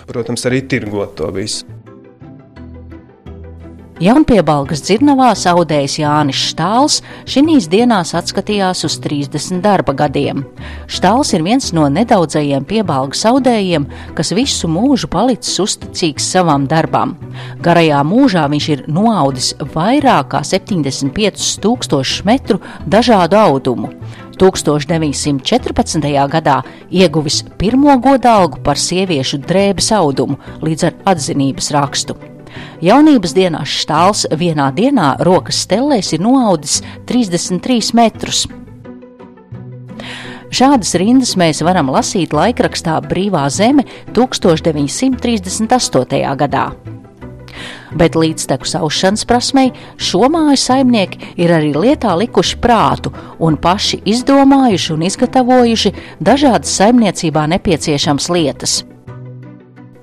protams, 0.08 0.48
arī 0.48 0.64
tirgot 0.72 1.18
to 1.20 1.34
visu. 1.36 1.83
Jaunpiebalgas 4.02 4.82
dzirnavā 4.88 5.28
audējs 5.52 6.00
Jānis 6.00 6.40
Štāls 6.50 6.96
šīs 7.30 7.68
dienās 7.70 8.16
atskatījās 8.18 8.82
uz 8.88 8.96
30 9.04 9.62
darba 9.62 9.94
gadiem. 9.94 10.42
Štāls 10.90 11.34
ir 11.38 11.44
viens 11.46 11.70
no 11.78 11.86
nedaudzajiem 11.94 12.66
piebalgas 12.66 13.22
audējiem, 13.30 13.86
kas 14.18 14.34
visu 14.34 14.68
mūžu 14.68 15.12
palicis 15.14 15.62
uzticīgs 15.62 16.26
savam 16.26 16.66
darbam. 16.66 17.14
Garajā 17.62 18.02
mūžā 18.02 18.48
viņš 18.50 18.70
ir 18.74 18.84
noaudis 18.90 19.54
vairāk 19.76 20.34
kā 20.34 20.42
75,000 20.42 22.26
metru 22.26 22.60
dažādu 22.90 23.38
audumu. 23.38 23.94
1914. 24.42 26.10
gadā 26.34 26.60
ieguvis 26.90 27.44
pirmo 27.62 27.94
godalgu 28.02 28.58
par 28.66 28.82
sieviešu 28.82 29.44
drēbes 29.46 29.94
audumu 29.94 30.42
līdz 30.66 30.90
ar 30.90 31.02
atzinības 31.14 31.76
rakstu. 31.78 32.33
Jaunības 32.84 33.32
dienās 33.38 33.70
štāls 33.84 34.26
vienā 34.36 34.68
dienā 34.76 35.14
rokas 35.24 35.58
stellēs 35.66 36.14
ir 36.16 36.22
noaudis 36.26 36.82
33 37.10 37.94
metrus. 37.96 38.40
Šādas 40.54 40.92
rindas 41.02 41.32
mēs 41.40 41.64
varam 41.66 41.88
lasīt 41.90 42.30
laikrakstā 42.36 43.00
Brīvā 43.08 43.50
zeme 43.50 43.84
1938. 44.14 46.36
gadā. 46.38 46.66
Bet 47.98 48.14
līdztekus 48.18 48.76
aušanas 48.78 49.26
prasmei 49.30 49.72
šo 49.98 50.30
māju 50.34 50.58
saimnieki 50.62 51.18
ir 51.42 51.50
arī 51.58 51.72
lietā 51.74 52.14
likuši 52.18 52.58
prātu 52.62 53.14
un 53.42 53.58
paši 53.58 53.98
izdomājuši 54.14 54.94
un 54.94 55.02
izgatavojuši 55.10 55.94
dažādas 56.22 56.78
saimniecībā 56.78 57.48
nepieciešamas 57.54 58.30
lietas 58.34 58.93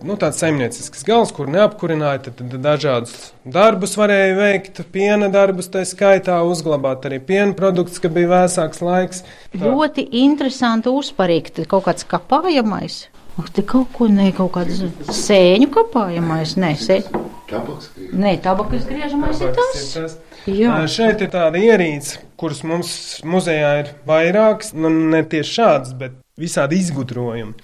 nu, 0.07 0.17
tāds 0.21 0.41
saimniecisks 0.43 1.05
gals, 1.07 1.33
kur 1.37 1.51
neapkurināja, 1.51 2.25
tad, 2.29 2.41
tad 2.41 2.57
dažādus 2.65 3.31
darbus 3.45 3.97
varēja 3.99 4.35
veikt, 4.39 4.83
piena 4.95 5.31
darbus, 5.33 5.71
tā 5.73 5.85
skaitā 5.89 6.41
uzglabāt 6.47 7.07
arī 7.09 7.21
piena 7.31 7.55
produktus, 7.57 8.01
ka 8.03 8.11
bija 8.13 8.33
vēsāks 8.35 8.83
laiks. 8.85 9.25
Tā. 9.53 9.63
Ļoti 9.65 10.07
interesanti 10.23 10.93
uzparīgt, 10.93 11.63
kaut 11.71 11.89
kāds 11.89 12.07
kapājamais. 12.09 13.03
Ak, 13.41 13.49
te 13.57 13.63
kaut 13.65 13.93
ko 13.97 14.09
ne, 14.11 14.31
kaut 14.37 14.53
kāds 14.57 14.83
sēņu 15.17 15.71
kapājamais, 15.73 16.57
nē, 16.61 16.75
sēņu. 16.81 17.23
Nē, 17.51 18.35
tabakas 18.45 18.85
griežamais 18.87 19.41
ir 19.43 19.55
tas. 19.57 19.79
Ir 19.81 20.03
tas. 20.03 20.19
Jā. 20.51 20.77
Šeit 20.91 21.21
ir 21.25 21.31
tāda 21.33 21.61
ierīce, 21.61 22.21
kuras 22.41 22.63
mums 22.67 22.93
muzejā 23.27 23.73
ir 23.83 23.91
vairākas, 24.09 24.73
nu 24.77 24.91
ne 24.91 25.21
tieši 25.27 25.57
šādas, 25.57 25.95
bet 25.99 26.17
visādi 26.41 26.81
izgudrojumi. 26.81 27.57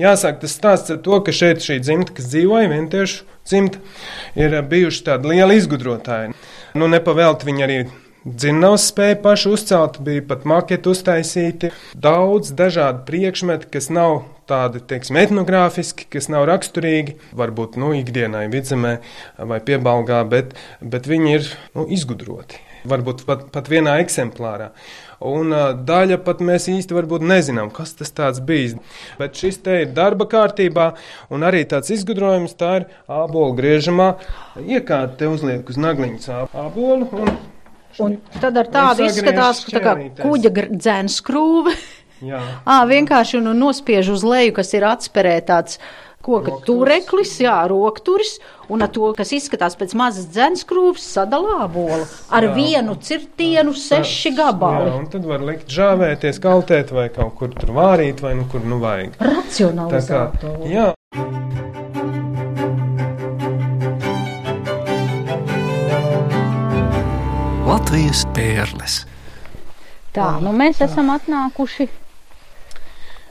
Jāsaka, 0.00 0.42
tas 0.44 0.56
stāsts 0.56 0.94
ar 0.94 1.00
to, 1.04 1.18
ka 1.26 1.34
šeit 1.34 1.64
šī 1.64 1.80
dzimta, 1.82 2.14
kas 2.16 2.30
dzīvoja, 2.32 2.70
vientiešu 2.72 3.26
dzimta, 3.48 3.82
ir 4.38 4.60
bijuši 4.70 5.06
tādi 5.08 5.34
lieli 5.34 5.58
izgudrotāji. 5.60 6.36
Nu, 6.78 6.90
nepavēlti 6.90 7.50
viņi 7.50 7.66
arī 7.66 7.80
Dzinavs 8.20 8.90
spēja 8.90 9.16
paši 9.22 9.48
uzcelt, 9.48 9.94
bija 10.04 10.20
pat 10.28 10.42
maketi 10.44 10.90
uztaisīti, 10.92 11.70
daudz 11.96 12.50
dažādu 12.52 13.06
priekšmetu, 13.06 13.70
kas 13.72 13.88
nav 13.88 14.26
tādi, 14.50 14.82
teiksim, 14.92 15.16
etnogrāfiski, 15.22 16.04
kas 16.12 16.28
nav 16.28 16.44
raksturīgi, 16.50 17.16
varbūt, 17.32 17.80
nu, 17.80 17.94
ikdienai 17.96 18.44
vidzemē 18.52 18.98
vai 19.48 19.62
piebalgā, 19.64 20.20
bet, 20.28 20.52
bet 20.84 21.08
viņi 21.08 21.32
ir, 21.38 21.48
nu, 21.78 21.88
izgudroti. 21.88 22.60
Varbūt 22.88 23.26
pat, 23.28 23.48
pat 23.52 23.68
vienā 23.68 23.98
eksemplārā 24.00 24.70
un 25.20 25.52
daļa 25.84 26.18
pat 26.24 26.40
mēs 26.44 26.66
īsti 26.72 26.96
nezinām, 27.20 27.70
kas 27.70 27.92
tas 27.94 28.10
tāds 28.10 28.40
bijis. 28.40 28.76
Bet 29.18 29.36
šis 29.36 29.60
te 29.64 29.82
ir 29.82 29.92
darba 29.92 30.26
kārtībā, 30.26 30.94
un 31.30 31.44
arī 31.44 31.64
tāds 31.68 31.90
izgudrojums 31.92 32.56
tā 32.56 32.80
ir 32.80 32.88
ābolu 33.06 33.54
griežamā 33.54 34.14
iekārta, 34.56 35.16
te 35.18 35.28
uzliek 35.28 35.68
uz 35.68 35.76
nagliņas 35.76 36.28
ābolu. 36.52 37.08
Un, 37.12 37.32
un 38.00 38.18
tad 38.40 38.56
ar 38.56 38.70
tādu 38.72 39.08
izskatās, 39.08 39.64
ka 39.66 39.76
tā 39.76 39.84
kā 39.84 39.96
kuģa 40.22 40.54
dzēns 40.70 41.20
skrūve. 41.20 41.76
Jā. 42.20 42.40
À, 42.68 42.82
vienkārši 42.84 43.38
un, 43.38 43.46
un 43.54 43.62
nospiež 43.64 44.10
uz 44.12 44.20
leju, 44.28 44.52
kas 44.58 44.74
ir 44.76 44.84
atsperētāts 44.84 45.78
koka 46.24 46.58
tureklis, 46.66 47.32
jā, 47.40 47.56
rokturis, 47.70 48.36
un 48.70 48.84
ar 48.84 48.90
to, 48.92 49.08
kas 49.16 49.32
izskatās 49.36 49.76
pēc 49.80 49.94
mazas 49.98 50.28
dzenskrūves, 50.34 51.04
sadalā 51.16 51.64
bolu 51.72 52.04
ar 52.28 52.46
jā. 52.48 52.52
vienu 52.56 52.96
cirtienu 53.00 53.74
seši 53.76 54.34
gabali. 54.36 54.90
Jā, 54.90 54.96
un 55.00 55.08
tad 55.12 55.28
var 55.28 55.44
likt 55.46 55.72
žāvēties, 55.72 56.40
kaltēt 56.44 56.92
vai 56.94 57.08
kaut 57.14 57.36
kur 57.40 57.54
tur 57.56 57.74
vārīt 57.76 58.22
vai 58.24 58.34
nu 58.38 58.46
kur 58.52 58.64
nu 58.66 58.80
vajag. 58.82 59.16
Racionalizēt. 59.20 60.44
Jā. 60.68 60.90
Latvijas 67.70 68.26
pērles. 68.34 69.00
Tā, 70.10 70.26
nu 70.42 70.50
mēs 70.56 70.80
esam 70.82 71.12
atnākuši 71.14 71.86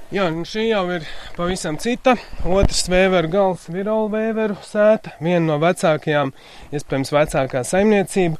Jā, 0.09 0.23
šī 0.25 0.63
jau 0.71 0.87
ir 0.89 1.03
pavisam 1.35 1.75
cita. 1.77 2.15
Otrs 2.41 2.87
vēveru 2.89 3.29
gals 3.29 3.67
ir 3.69 3.75
Virola 3.75 4.07
vēveru 4.09 4.55
sēta, 4.65 5.11
viena 5.21 5.43
no 5.51 5.57
vecākajām, 5.61 6.31
iespējams, 6.73 7.11
vecākā 7.13 7.61
saimniecība. 7.61 8.39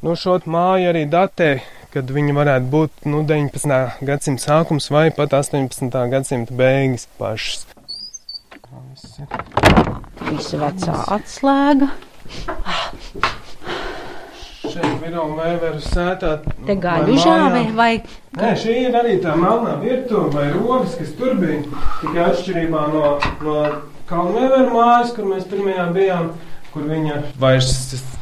Nu, 0.00 0.14
šo 0.16 0.38
māju 0.48 0.88
arī 0.94 1.02
datē, 1.12 1.50
kad 1.92 2.08
viņi 2.08 2.32
varētu 2.38 2.72
būt 2.72 3.04
nu, 3.12 3.20
19. 3.28 4.00
gadsimta 4.08 4.46
sākums 4.46 4.88
vai 4.88 5.10
pat 5.12 5.36
18. 5.36 5.92
gadsimta 6.14 6.56
beigas 6.56 7.04
pašas. 7.20 7.68
Visa 10.30 10.62
vecā 10.64 10.96
atslēga. 11.18 11.92
Šeit 14.70 15.06
ir 15.06 15.16
jau 15.16 15.26
vēveru 15.36 15.80
sētā. 15.84 16.36
Te 16.66 16.76
gaļu 16.80 17.16
žāvē 17.24 17.62
vai? 17.76 17.92
Nē, 18.38 18.52
šī 18.62 18.76
ir 18.86 18.98
arī 19.00 19.16
tā 19.24 19.34
melnā 19.38 19.76
virtuve 19.82 20.30
vai 20.34 20.46
rogas, 20.54 20.94
kas 21.00 21.14
tur 21.18 21.34
bija. 21.40 21.64
Tikai 22.02 22.26
atšķirībā 22.28 22.84
no, 22.94 23.16
no 23.46 23.56
kalnvēveru 24.10 24.70
mājas, 24.74 25.14
kur 25.16 25.28
mēs 25.32 25.48
pirmajā 25.50 25.90
bijām 25.96 26.30
kur 26.70 26.84
viņa 26.86 27.16
vairs 27.42 27.72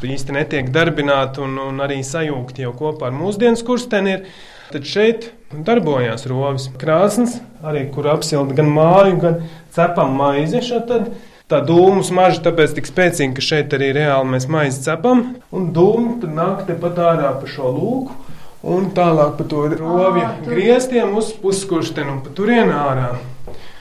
īsti 0.05 0.33
netiek 0.33 0.71
darbināta 0.73 1.43
un, 1.45 1.59
un 1.61 1.83
arī 1.85 1.99
sajūgta 2.07 2.65
jau 2.65 2.73
kopā 2.77 3.11
ar 3.11 3.17
mūsdienas 3.17 3.65
kursteni. 3.67 4.15
Ir. 4.17 4.47
Tad 4.69 4.85
šeit 4.85 5.31
darbojās 5.65 6.27
rovis 6.29 6.67
krāsnes, 6.81 7.39
arī 7.65 7.87
kur 7.93 8.09
apsilda 8.13 8.57
gan 8.59 8.69
māju, 8.73 9.15
gan 9.23 9.39
cepam 9.73 10.13
maizi. 10.19 10.61
Šatad 10.65 11.09
tā 11.49 11.63
dūmu 11.65 12.05
smarža 12.07 12.43
tāpēc 12.49 12.77
tik 12.77 12.89
spēcīga, 12.91 13.35
ka 13.37 13.45
šeit 13.45 13.75
arī 13.77 13.93
reāli 13.97 14.35
mēs 14.35 14.49
maizi 14.53 14.85
cepam, 14.85 15.25
un 15.55 15.71
dūmu 15.77 16.19
tad 16.23 16.37
nāk 16.37 16.67
tepat 16.69 17.01
ārā 17.11 17.33
pa 17.41 17.49
šo 17.51 17.73
lūku. 17.75 18.25
Un 18.69 18.89
tālāk 18.91 19.37
pa 19.39 19.45
to 19.47 19.69
rovju 19.71 20.27
grieztiem 20.49 21.13
uz 21.17 21.31
puskursteni 21.39 22.11
un 22.11 22.23
pa 22.25 22.33
turienu 22.35 22.75
ārā. 22.75 23.13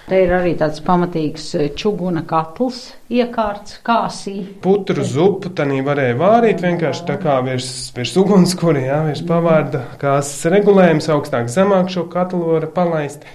Te 0.08 0.22
ir 0.24 0.30
arī 0.32 0.54
tāds 0.56 0.80
pamatīgs 0.86 1.48
eh, 1.60 1.66
čuguna 1.76 2.22
katls 2.24 2.94
iekārts 3.12 3.82
kāsī. 3.84 4.36
Putru 4.64 5.04
zupu 5.04 5.50
tanī 5.58 5.82
varēja 5.84 6.16
vārīt 6.22 6.64
vienkārši 6.64 7.04
tā 7.10 7.18
kā 7.20 7.34
virs, 7.44 7.68
virs 7.98 8.14
ugunskura, 8.22 8.86
jā, 8.86 9.02
virs 9.10 9.26
pavārda 9.28 9.82
kāsas 10.00 10.48
regulējums 10.54 11.10
augstāk 11.12 11.52
zemāk 11.52 11.92
šo 11.92 12.06
katlu 12.14 12.54
var 12.54 12.70
palaist. 12.78 13.28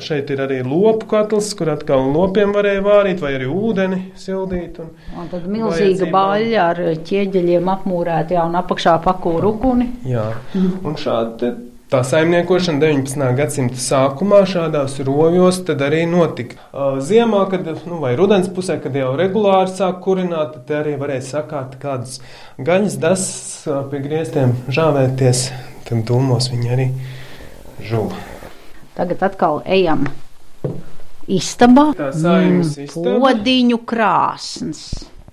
Šeit 0.00 0.30
ir 0.32 0.40
arī 0.40 0.62
lopu 0.64 1.04
katls, 1.10 1.50
kur 1.54 1.68
atkal 1.74 2.06
lopiem 2.14 2.54
varēja 2.56 2.80
vārīt, 2.86 3.20
vai 3.20 3.34
arī 3.36 3.50
ūdeni 3.52 3.98
sildīt. 4.16 4.78
Un, 4.80 4.94
un 5.12 5.28
tad 5.28 5.44
milzīga 5.44 6.08
baļķa 6.14 6.62
ar 6.64 6.84
ķieģeļiem 7.10 7.72
apmūrēta, 7.76 8.38
un 8.48 8.56
apakšā 8.62 8.96
pakūra 9.04 9.52
uguni. 9.52 9.90
Jā, 10.08 10.30
un 10.56 10.96
šādi 10.96 11.52
Tā 11.88 12.02
saimniekošana 12.04 12.82
19. 12.82 13.22
gadsimta 13.32 13.78
sākumā 13.80 14.42
šādās 14.44 14.98
rovjos 15.06 15.62
arī 15.72 16.02
notika. 16.04 16.58
Ziemā, 17.00 17.46
kad, 17.48 17.64
nu, 17.88 18.02
vai 18.02 18.10
rudens 18.12 18.50
pusē, 18.52 18.76
kad 18.84 18.92
jau 18.92 19.14
regulāri 19.16 19.72
sāk 19.72 20.02
kurināt, 20.04 20.58
tad 20.68 20.74
arī 20.82 20.98
varēja 21.00 21.24
sakāt 21.30 21.78
kādas 21.80 22.20
gaļas 22.60 23.00
dasas 23.00 23.88
pie 23.88 24.04
griestiem, 24.04 24.52
žāvēties. 24.68 25.46
Tad 25.88 26.04
dūmos 26.04 26.52
viņi 26.52 26.74
arī 26.76 26.90
žuva. 27.80 28.37
Tagad 28.98 29.22
atkal 29.22 29.60
ejam 29.62 30.08
istabā. 31.28 31.92
Tā 31.98 32.10
saimnes 32.16 32.74
mm, 32.74 32.88
istaba. 32.88 33.14
Podiņu 33.22 33.78
krāsns. 33.88 34.82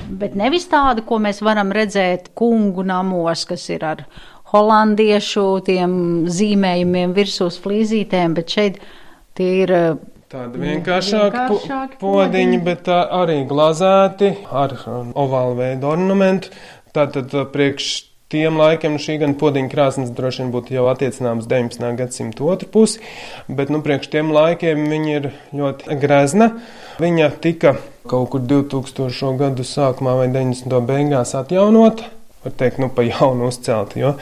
Bet 0.06 0.36
nevis 0.38 0.68
tāda, 0.70 1.02
ko 1.08 1.18
mēs 1.24 1.42
varam 1.46 1.72
redzēt 1.74 2.30
kungu 2.38 2.84
namos, 2.86 3.46
kas 3.50 3.64
ir 3.74 3.86
ar 3.88 4.04
holandiešu 4.52 5.46
tiem 5.66 5.94
zīmējumiem 6.32 7.16
virsū 7.16 7.48
flīzītēm, 7.64 8.36
bet 8.38 8.54
šeit 8.58 8.84
tie 9.38 9.50
ir. 9.64 9.74
Eh, 9.74 10.04
Tāda 10.36 10.60
vienkāršāka 10.60 11.46
vienkāršāk 11.48 11.98
podiņa, 12.02 12.60
bet 12.66 12.90
arī 12.92 13.44
glazēti 13.48 14.32
ar 14.52 14.74
ovālu 15.16 15.58
veidu 15.62 15.90
ornamentu. 15.94 16.52
Tātad 16.94 17.34
eh, 17.34 17.48
priekš 17.54 17.90
tiem 18.34 18.58
laikiem 18.58 18.98
šī 19.02 19.20
gan 19.22 19.36
podiņa 19.40 19.72
krāsnes 19.72 20.14
droši 20.16 20.44
vien 20.44 20.52
būtu 20.56 20.76
jau 20.76 20.88
attiecināms 20.92 21.46
19. 21.52 21.86
gadsimta 22.00 22.48
otru 22.50 22.70
pusi, 22.74 23.04
bet 23.48 23.70
nu 23.74 23.84
priekš 23.86 24.10
tiem 24.16 24.34
laikiem 24.36 24.88
viņa 24.90 25.16
ir 25.20 25.30
ļoti 25.54 26.00
grezna. 26.02 26.52
Viņa 27.04 27.32
tika 27.44 27.78
kaut 28.10 28.32
kur 28.34 28.42
2000. 28.42 29.36
gadu 29.40 29.66
sākumā 29.68 30.18
vai 30.20 30.30
90. 30.34 30.82
beigās 30.90 31.36
atjaunota 31.38 32.12
var 32.46 32.54
teikt, 32.54 32.78
nu, 32.78 32.90
pa 32.94 33.06
jaunu 33.06 33.50
uzcelt. 33.50 33.96
Jo 33.98 34.14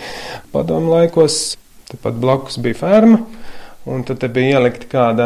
padomu 0.52 0.94
laikos 0.96 1.58
tepat 1.92 2.16
blakus 2.20 2.60
bija 2.64 2.80
ferma. 2.80 3.20
Un 3.84 4.06
tad 4.08 4.24
bija 4.32 4.62
ielikta 4.62 4.88
kāda 4.88 5.26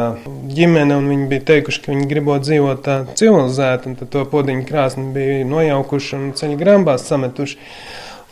ģimene, 0.49 0.95
un 0.97 1.11
viņi 1.11 1.27
bija 1.29 1.43
teikuši, 1.51 1.81
ka 1.83 1.91
viņi 1.91 2.07
gribot 2.09 2.41
dzīvot 2.41 2.79
tā 2.81 2.95
civilizēti, 3.19 3.91
un 3.91 4.09
to 4.09 4.23
podiņu 4.31 4.65
krāsni 4.65 5.11
bija 5.13 5.43
nojaukuši 5.45 6.15
un 6.17 6.31
ceļu 6.39 6.57
grambās 6.57 7.05
sametuši. 7.05 7.59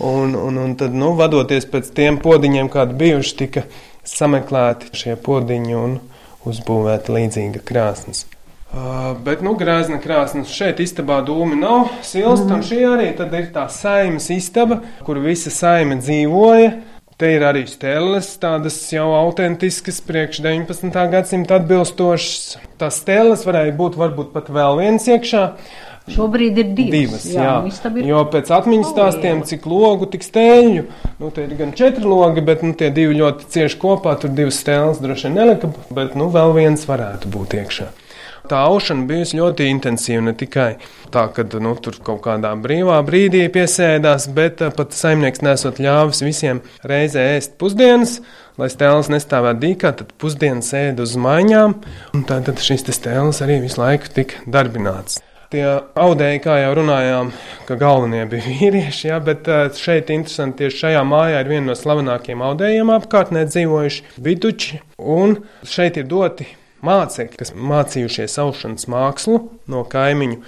Un, 0.03 0.33
un, 0.35 0.57
un 0.59 0.75
tad, 0.75 0.95
nu, 0.95 1.13
vadoties 1.15 1.67
pēc 1.71 1.93
tiem 1.95 2.19
podiņiem, 2.19 2.67
kādi 2.71 2.97
bijuši, 2.99 3.35
tika 3.39 3.63
sameklēti 4.05 4.91
šie 4.95 5.15
podiņi 5.23 5.77
un 5.79 5.99
uzbūvēta 6.45 7.15
līdzīga 7.15 7.61
krāsnes. 7.65 8.25
Uh, 8.75 9.13
bet, 9.23 9.39
nu, 9.45 9.53
grāzna 9.55 10.01
krāsnes 10.03 10.51
šeit 10.51 10.81
istabā 10.83 11.21
dūmi 11.23 11.55
nav 11.61 11.93
silst, 12.03 12.43
mm. 12.43 12.57
un 12.57 12.65
šī 12.65 12.81
arī 12.89 13.07
ir 13.13 13.47
tā 13.55 13.69
saimas 13.71 14.27
istaba, 14.35 14.81
kur 15.07 15.21
visa 15.23 15.53
saima 15.53 15.95
dzīvoja. 16.01 16.73
Te 17.15 17.29
ir 17.31 17.45
arī 17.47 17.61
stēles, 17.63 18.33
tādas 18.41 18.75
jau 18.91 19.05
autentiskas, 19.15 20.01
priekš 20.03 20.41
19. 20.43 20.91
gadsimta 21.13 21.61
atbilstošas. 21.61 22.57
Tās 22.75 22.97
stēles 22.99 23.45
varēja 23.47 23.71
būt 23.77 23.95
varbūt 24.01 24.33
pat 24.33 24.51
vēl 24.51 24.81
viens 24.81 25.07
iekšā. 25.07 25.45
Šobrīd 26.05 26.59
ir 26.61 26.71
divas. 26.77 26.93
divas 26.93 27.25
jā, 27.33 27.43
jā. 27.47 27.89
Ir... 27.89 28.05
Jo 28.11 28.21
pēc 28.29 28.51
atmiņas 28.53 28.91
stāstiem, 28.93 29.41
cik 29.49 29.65
logu, 29.69 30.05
tik 30.13 30.25
stēļu. 30.25 30.85
Nu, 31.17 31.31
te 31.33 31.47
ir 31.47 31.55
gan 31.57 31.73
četri 31.77 32.05
logi, 32.05 32.45
bet 32.45 32.61
nu, 32.65 32.75
tie 32.77 32.91
divi 32.93 33.17
ļoti 33.17 33.49
cieši 33.55 33.79
kopā. 33.81 34.13
Tur 34.21 34.35
divas 34.37 34.61
stēles 34.61 35.01
droši 35.01 35.31
vien 35.31 35.39
nelika, 35.41 35.71
bet 35.89 36.13
nu, 36.19 36.29
vēl 36.33 36.53
viens 36.59 36.85
varētu 36.85 37.33
būt 37.33 37.57
iekšā. 37.63 37.89
Tā 38.45 38.61
aušana 38.69 39.07
bijusi 39.09 39.39
ļoti 39.39 39.65
intensīva. 39.73 40.21
Ne 40.27 40.35
tikai 40.37 40.75
tā, 41.13 41.25
ka 41.33 41.47
nu, 41.57 41.73
tur 41.81 41.97
kaut 42.05 42.21
kādā 42.27 42.53
brīvā 42.61 43.01
brīdī 43.07 43.41
piesēdās, 43.53 44.29
bet 44.37 44.61
uh, 44.61 44.69
pat 44.75 44.93
saimnieks 44.93 45.41
nesot 45.45 45.81
ļāvis 45.81 46.21
visiem 46.25 46.61
reizē 46.85 47.31
ēst 47.39 47.57
pusdienas. 47.61 48.19
Lai 48.61 48.69
stēlis 48.71 49.09
nestāvētu 49.11 49.65
dīkā, 49.65 49.95
tad 49.99 50.13
pusdienas 50.21 50.69
ēda 50.77 51.03
uz 51.03 51.17
maiņām, 51.19 51.79
un 52.13 52.27
tad 52.29 52.53
šis 52.61 52.85
stēlis 52.93 53.41
arī 53.43 53.63
visu 53.65 53.81
laiku 53.81 54.13
tika 54.21 54.45
darbināts. 54.45 55.24
Tie 55.53 55.63
audēji, 56.01 56.41
kā 56.41 56.57
jau 56.61 56.73
runājām, 56.79 57.31
ka 57.67 57.77
galvenie 57.79 58.23
bija 58.29 58.45
vīrieši, 58.49 59.07
ja, 59.11 59.21
bet 59.23 59.49
uh, 59.51 59.67
šeit 59.77 60.11
interesanti 60.13 60.63
tieši 60.63 60.81
šajā 60.83 61.01
mājā 61.07 61.41
ir 61.43 61.51
viena 61.51 61.69
no 61.69 61.79
slavenākajiem 61.79 62.45
audējiem 62.49 62.93
apkārtnē 62.95 63.45
dzīvojuši 63.51 64.21
viduči, 64.25 64.81
un 64.99 65.37
šeit 65.69 65.99
ir 66.01 66.07
doti 66.09 66.47
mācekļi, 66.85 67.41
kas 67.41 67.53
mācījušies 67.55 68.39
aušanas 68.41 68.89
mākslu 68.91 69.41
no 69.71 69.85
kaimiņu 69.89 70.41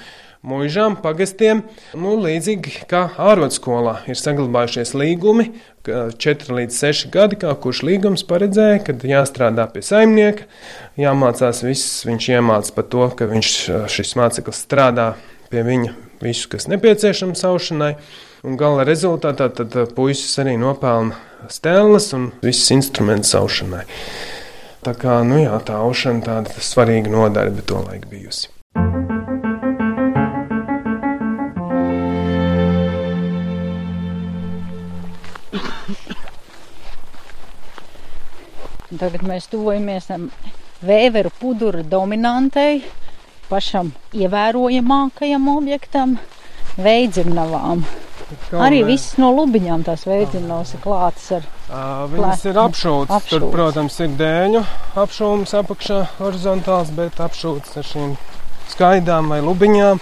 mūžām, 0.47 0.97
pagastiem. 1.03 1.63
Nu, 1.97 2.15
līdzīgi 2.23 2.87
kā 2.89 3.07
ārvadskolā 3.19 3.99
ir 4.09 4.19
saglabājušies 4.19 4.93
līgumi, 4.97 5.49
4 5.87 6.57
līdz 6.57 6.79
6 6.81 7.11
gadi, 7.13 7.39
kā 7.43 7.53
kurš 7.63 7.83
līgums 7.87 8.25
paredzēja, 8.27 8.81
kad 8.89 9.05
jāstrādā 9.07 9.67
pie 9.71 9.83
saimnieka, 9.85 10.47
jāmācās 10.99 11.63
viss, 11.67 12.01
viņš 12.07 12.29
iemācās 12.35 12.75
par 12.75 12.87
to, 12.91 13.07
ka 13.19 13.29
viņš, 13.29 13.53
šis 13.91 14.15
māceklis 14.19 14.63
strādā 14.67 15.13
pie 15.51 15.63
viņa 15.67 15.93
visu, 16.23 16.49
kas 16.51 16.67
nepieciešams 16.71 17.45
aušanai. 17.47 17.93
Un 18.47 18.57
gala 18.59 18.85
rezultātā 18.87 19.49
tad 19.53 19.73
puisis 19.97 20.35
arī 20.43 20.55
nopelna 20.61 21.17
stēles 21.51 22.11
un 22.17 22.29
visus 22.43 22.69
instrumentus 22.75 23.33
aušanai. 23.37 23.85
Tā 24.85 24.93
kā 24.97 25.17
nu 25.27 25.41
jā, 25.41 25.55
tā 25.67 25.81
aušana 25.83 26.23
tāda 26.27 26.61
svarīga 26.63 27.11
nodarbe 27.11 27.65
to 27.65 27.81
laiku 27.81 28.13
bijusi. 38.89 38.99
Tagad 38.99 39.27
mēs 39.27 39.47
tuvojamies 39.51 40.09
vēveru 40.81 41.31
pudura 41.39 41.83
dominantei, 41.83 42.83
pašam 43.49 43.91
ievērojamākajam 44.13 45.47
objektam- 45.47 46.17
veidzirnavām. 46.77 47.85
Kalnē. 48.49 48.67
Arī 48.67 48.85
viss 48.85 49.17
no 49.17 49.31
lubiņām 49.31 49.85
tās 49.85 50.03
veicinās 50.03 50.75
klātas 50.83 51.31
ar. 51.31 51.43
Viņas 52.11 52.45
ir 52.45 52.55
apšūtas. 52.55 53.07
apšūtas. 53.07 53.29
Tur, 53.29 53.51
protams, 53.51 53.99
ir 53.99 54.09
dēļu 54.09 54.65
apšūmas 54.95 55.53
apakšā 55.53 56.07
horizontāls, 56.19 56.91
bet 56.91 57.15
apšūtas 57.15 57.77
ar 57.77 57.83
šīm 57.83 58.17
skaidām 58.67 59.29
vai 59.29 59.39
lubiņām. 59.39 59.99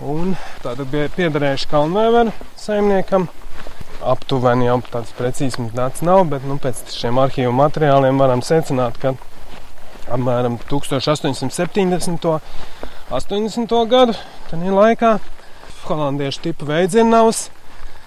Un 0.00 0.36
tāda 0.62 0.84
bija 0.84 1.08
piederējuši 1.08 1.68
kalnvēveru 1.72 2.32
saimniekam. 2.56 3.28
Aptuveni 4.00 4.64
jau 4.64 4.78
tāds 4.88 5.12
precīzs 5.16 5.58
dats 5.76 6.00
nav, 6.06 6.24
bet 6.32 6.44
nu, 6.48 6.56
pēc 6.62 6.88
šiem 6.94 7.18
arhīvu 7.20 7.52
materiāliem 7.52 8.20
varam 8.20 8.40
secināt, 8.44 8.96
ka 9.02 9.12
apmēram 10.08 10.56
1870. 10.70 12.40
80. 13.10 13.74
gadu 13.90 14.14
laikā 14.52 15.18
holandiešu 15.84 16.44
tipa 16.46 16.68
veidzinājums. 16.68 17.48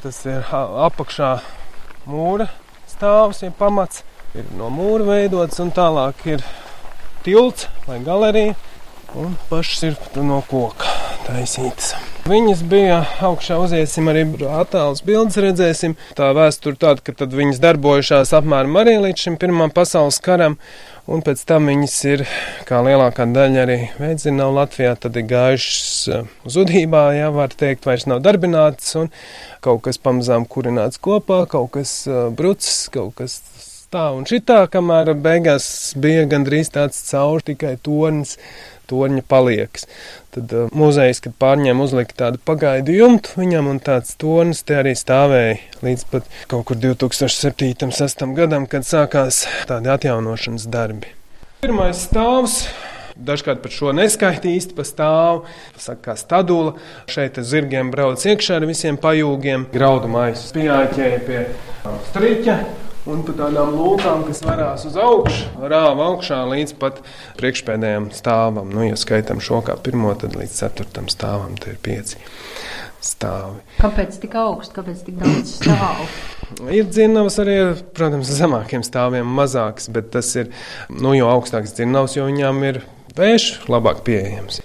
Tas 0.04 0.20
ir 0.28 0.44
apakšā 0.52 1.36
mūra 2.10 2.50
stāvs, 2.92 3.44
ir 3.46 3.54
pamats, 3.60 4.04
ir 4.36 4.50
no 4.58 4.70
mūra 4.74 5.08
veidots, 5.14 5.62
un 5.64 5.72
tālāk 5.76 6.26
ir 6.36 6.44
tilts 7.24 7.70
vai 7.88 8.02
galerija, 8.04 8.58
un 9.16 9.38
pašas 9.52 9.86
ir 9.92 10.02
no 10.24 10.42
koka 10.50 10.92
taisītas. 11.28 11.94
Viņas 12.24 12.62
bija 12.72 13.02
augšā, 13.28 13.58
uziesim 13.60 14.08
arī 14.08 14.22
attēlus, 14.48 15.02
bildes 15.04 15.36
redzēsim. 15.44 15.98
Tā 16.16 16.30
vēsture 16.32 16.80
tāda, 16.80 17.04
ka 17.04 17.28
viņas 17.28 17.60
darbojušās 17.60 18.32
apmēram 18.38 18.78
arī 18.80 18.94
līdz 19.04 19.26
šim 19.26 19.36
Pirmam 19.42 19.74
pasaules 19.76 20.22
karam, 20.24 20.56
un 21.04 21.20
pēc 21.26 21.44
tam 21.50 21.68
viņas 21.68 21.98
ir, 22.08 22.24
kā 22.70 22.80
lielākā 22.88 23.28
daļa 23.28 23.66
arī 23.66 23.78
veidzina 24.00 24.48
Latvijā, 24.56 24.96
tad 25.04 25.20
ir 25.20 25.28
gājušas 25.34 25.92
eh, 26.16 26.32
zudībā, 26.56 27.04
jā, 27.18 27.28
var 27.36 27.52
teikt, 27.60 27.90
vairs 27.92 28.08
nav 28.08 28.24
darbinātas, 28.24 28.96
un 29.04 29.12
kaut 29.60 29.84
kas 29.90 30.00
pamazām 30.00 30.48
kurināts 30.48 31.04
kopā, 31.04 31.44
kaut 31.52 31.74
kas 31.76 32.06
uh, 32.08 32.30
brucis, 32.32 32.86
kaut 32.94 33.18
kas 33.20 33.42
tā 33.94 34.08
un 34.16 34.24
šitā, 34.30 34.64
kamēr 34.72 35.12
beigās 35.20 35.66
bija 36.00 36.24
gandrīz 36.32 36.72
tāds 36.74 37.04
caur 37.12 37.44
tikai 37.46 37.76
tornis 37.84 38.38
torņa 38.94 39.26
paliekas. 39.28 39.90
Tad 40.34 40.54
uh, 40.54 40.70
muzejs, 40.74 41.20
kad 41.26 41.36
pārņēma 41.42 41.86
uzlika 41.86 42.18
tādu 42.24 42.42
pagaidu 42.46 42.96
jumtu 42.96 43.42
viņam, 43.42 43.70
un 43.74 43.82
tāds 43.84 44.16
tornis 44.22 44.64
te 44.66 44.80
arī 44.80 44.96
stāvēja 44.98 45.60
līdz 45.86 46.08
pat 46.14 46.32
kaut 46.52 46.70
kur 46.70 46.80
2007. 46.80 47.92
6. 47.94 48.26
gadam, 48.38 48.70
kad 48.70 48.88
sākās 48.88 49.44
tādi 49.70 49.92
atjaunošanas 49.94 50.70
darbi. 50.72 51.14
Pirmais 51.64 52.08
stāvs 52.08 52.64
Dažkārt 53.14 53.62
pat 53.62 53.74
šo 53.74 53.92
neskaiti 53.94 54.56
īsti 54.58 54.74
pa 54.78 54.86
stāvu. 54.88 55.44
Saka, 55.78 56.02
kā 56.08 56.16
stadula. 56.18 56.74
Šeit 57.06 57.38
zirgiem 57.46 57.92
brauc 57.94 58.24
iekšā 58.26 58.58
ar 58.58 58.66
visiem 58.70 58.98
pajūgiem. 58.98 59.68
Graudu 59.74 60.10
maisus 60.10 60.56
pieāķēja 60.56 61.20
pie 61.28 61.44
striķa. 62.10 62.58
Un 63.04 63.20
pa 63.28 63.34
tādām 63.36 63.74
lūkām, 63.76 64.22
kas 64.30 64.40
varās 64.46 64.86
uz 64.88 64.96
augšu, 64.96 65.66
rāva 65.68 66.06
augšā 66.14 66.38
līdz 66.48 66.76
pat 66.80 67.02
priekšpēdējiem 67.36 68.08
stāvam. 68.16 68.70
Nu, 68.72 68.86
ja 68.88 68.96
skaitām 69.00 69.42
šo 69.44 69.60
kā 69.68 69.76
pirmo, 69.76 70.14
tad 70.16 70.38
līdz 70.40 70.54
ceturtam 70.62 71.10
stāvam 71.12 71.58
tie 71.60 71.74
ir 71.74 71.82
pieci 71.84 72.22
stāvi. 73.04 73.60
Kāpēc 73.82 74.16
tik 74.24 74.38
augsts, 74.40 74.72
kāpēc 74.78 75.04
tik 75.04 75.20
daudz 75.20 75.58
stāvu? 75.60 76.08
Ir 76.78 76.88
dzirnavas 76.88 77.40
arī, 77.44 77.58
protams, 77.98 78.32
zemākiem 78.38 78.84
stāviem 78.86 79.28
mazāks, 79.40 79.90
bet 79.92 80.12
tas 80.14 80.30
ir, 80.40 80.52
nu, 80.94 81.16
jo 81.18 81.28
augstāks 81.32 81.74
dzirnavas, 81.76 82.16
jo 82.16 82.28
viņām 82.30 82.62
ir 82.70 82.84
vējš 83.18 83.48
labāk 83.74 84.04
pieejams. 84.08 84.62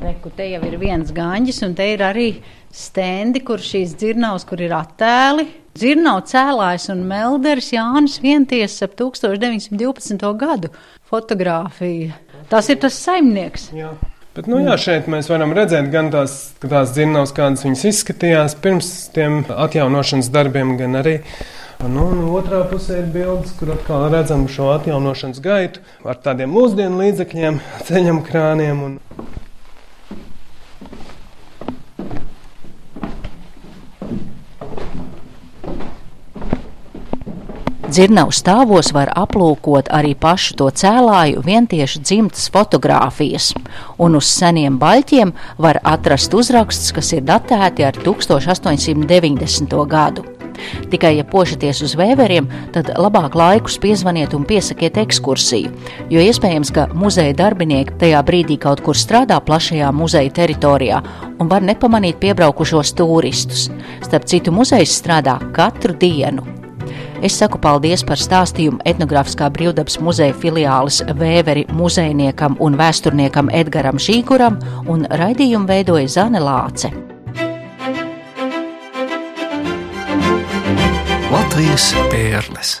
Reku, 0.00 0.30
te 0.32 0.46
jau 0.48 0.60
ir 0.64 0.78
viens 0.80 1.10
gaņģis, 1.12 1.58
un 1.66 1.74
te 1.76 1.84
ir 1.92 2.00
arī 2.00 2.28
stendi, 2.72 3.42
kur 3.44 3.60
šīs 3.60 3.92
dzirnavas, 4.00 4.46
kur 4.48 4.62
ir 4.64 4.72
attēli. 4.72 5.44
Dzirnavu 5.76 6.22
cēlājs 6.30 6.88
un 6.94 7.02
melderis 7.10 7.68
Jānis 7.74 8.16
Vienties 8.22 8.78
ap 8.86 8.96
1912. 8.98 10.24
gadu 10.40 10.72
fotografija. 11.10 12.16
Tas 12.48 12.70
ir 12.72 12.80
tas 12.80 12.96
saimnieks. 12.96 13.68
Jā. 13.76 13.92
Bet, 14.34 14.48
nu, 14.48 14.62
jā, 14.62 14.76
šeit 14.80 15.08
mēs 15.10 15.28
varam 15.28 15.52
redzēt 15.52 15.90
gan 15.92 16.08
tās, 16.14 16.54
tās 16.62 16.94
dzirnavas, 16.94 17.34
kādas 17.36 17.66
viņas 17.66 17.86
izskatījās 17.90 18.54
pirms 18.62 18.90
tiem 19.12 19.42
atjaunošanas 19.52 20.30
darbiem, 20.32 20.76
gan 20.80 21.00
arī 21.02 21.18
Nu, 21.80 22.10
un 22.12 22.26
otrā 22.36 22.58
pusē 22.68 22.98
ir 23.00 23.06
bildes, 23.08 23.54
kur 23.56 23.70
atkal 23.72 24.02
redzam 24.12 24.42
šo 24.52 24.66
atjaunošanas 24.74 25.40
gaitu 25.40 25.80
ar 26.04 26.18
tādiem 26.20 26.52
mūsdienu 26.52 27.00
līdzekļiem, 27.00 27.60
ceļam 27.88 28.20
krāniem. 28.26 28.82
Un... 28.84 28.98
Dzirnavu 37.90 38.30
stāvos 38.30 38.92
var 38.94 39.08
aplūkot 39.18 39.88
arī 39.90 40.12
pašu 40.14 40.54
to 40.60 40.68
cēlāju 40.70 41.40
vientiešu 41.42 41.98
dzimtas 42.04 42.44
fotogrāfijas, 42.54 43.48
un 43.98 44.14
uz 44.14 44.28
seniem 44.30 44.76
baļķiem 44.78 45.32
var 45.58 45.80
atrast 45.82 46.36
uzraksts, 46.38 46.92
kas 46.94 47.10
ir 47.16 47.24
datēti 47.26 47.82
ar 47.88 47.98
1890. 47.98 49.74
gadu. 49.90 50.22
Tikai, 50.92 51.16
ja 51.18 51.24
pošaties 51.26 51.80
uz 51.88 51.96
vēveriem, 51.98 52.46
tad 52.76 52.92
labāk 52.94 53.34
laikus 53.34 53.80
piezvaniet 53.82 54.38
un 54.38 54.46
piesakiet 54.46 55.02
ekskursiju, 55.02 55.74
jo 56.14 56.22
iespējams, 56.22 56.70
ka 56.76 56.86
muzeja 56.94 57.34
darbinieki 57.42 57.98
tajā 58.04 58.22
brīdī 58.22 58.60
kaut 58.62 58.84
kur 58.86 58.94
strādā 58.94 59.40
plašajā 59.42 59.90
muzeja 59.90 60.30
teritorijā 60.38 61.02
un 61.40 61.50
var 61.50 61.66
nepamanīt 61.66 62.22
piebraukušos 62.22 62.94
turistus. 63.02 63.66
Starp 64.06 64.30
citu, 64.30 64.54
muzejs 64.54 64.94
strādā 65.02 65.40
katru 65.56 65.98
dienu. 65.98 66.59
Es 67.20 67.34
saku 67.36 67.58
paldies 67.60 68.00
par 68.08 68.16
stāstījumu 68.16 68.80
etnogrāfiskā 68.88 69.50
brīvdabas 69.52 69.98
muzeja 70.00 70.32
filiāles 70.40 71.02
vēveri 71.20 71.66
muzejniekam 71.76 72.56
un 72.64 72.78
vēsturniekam 72.80 73.52
Edgaram 73.52 74.00
Žīguram, 74.00 74.56
un 74.88 75.04
raidījumu 75.04 75.68
veidoja 75.68 76.08
Zane 76.08 76.40
Lāce. 76.40 76.94
Latvijas 81.30 81.92
pērles. 82.08 82.78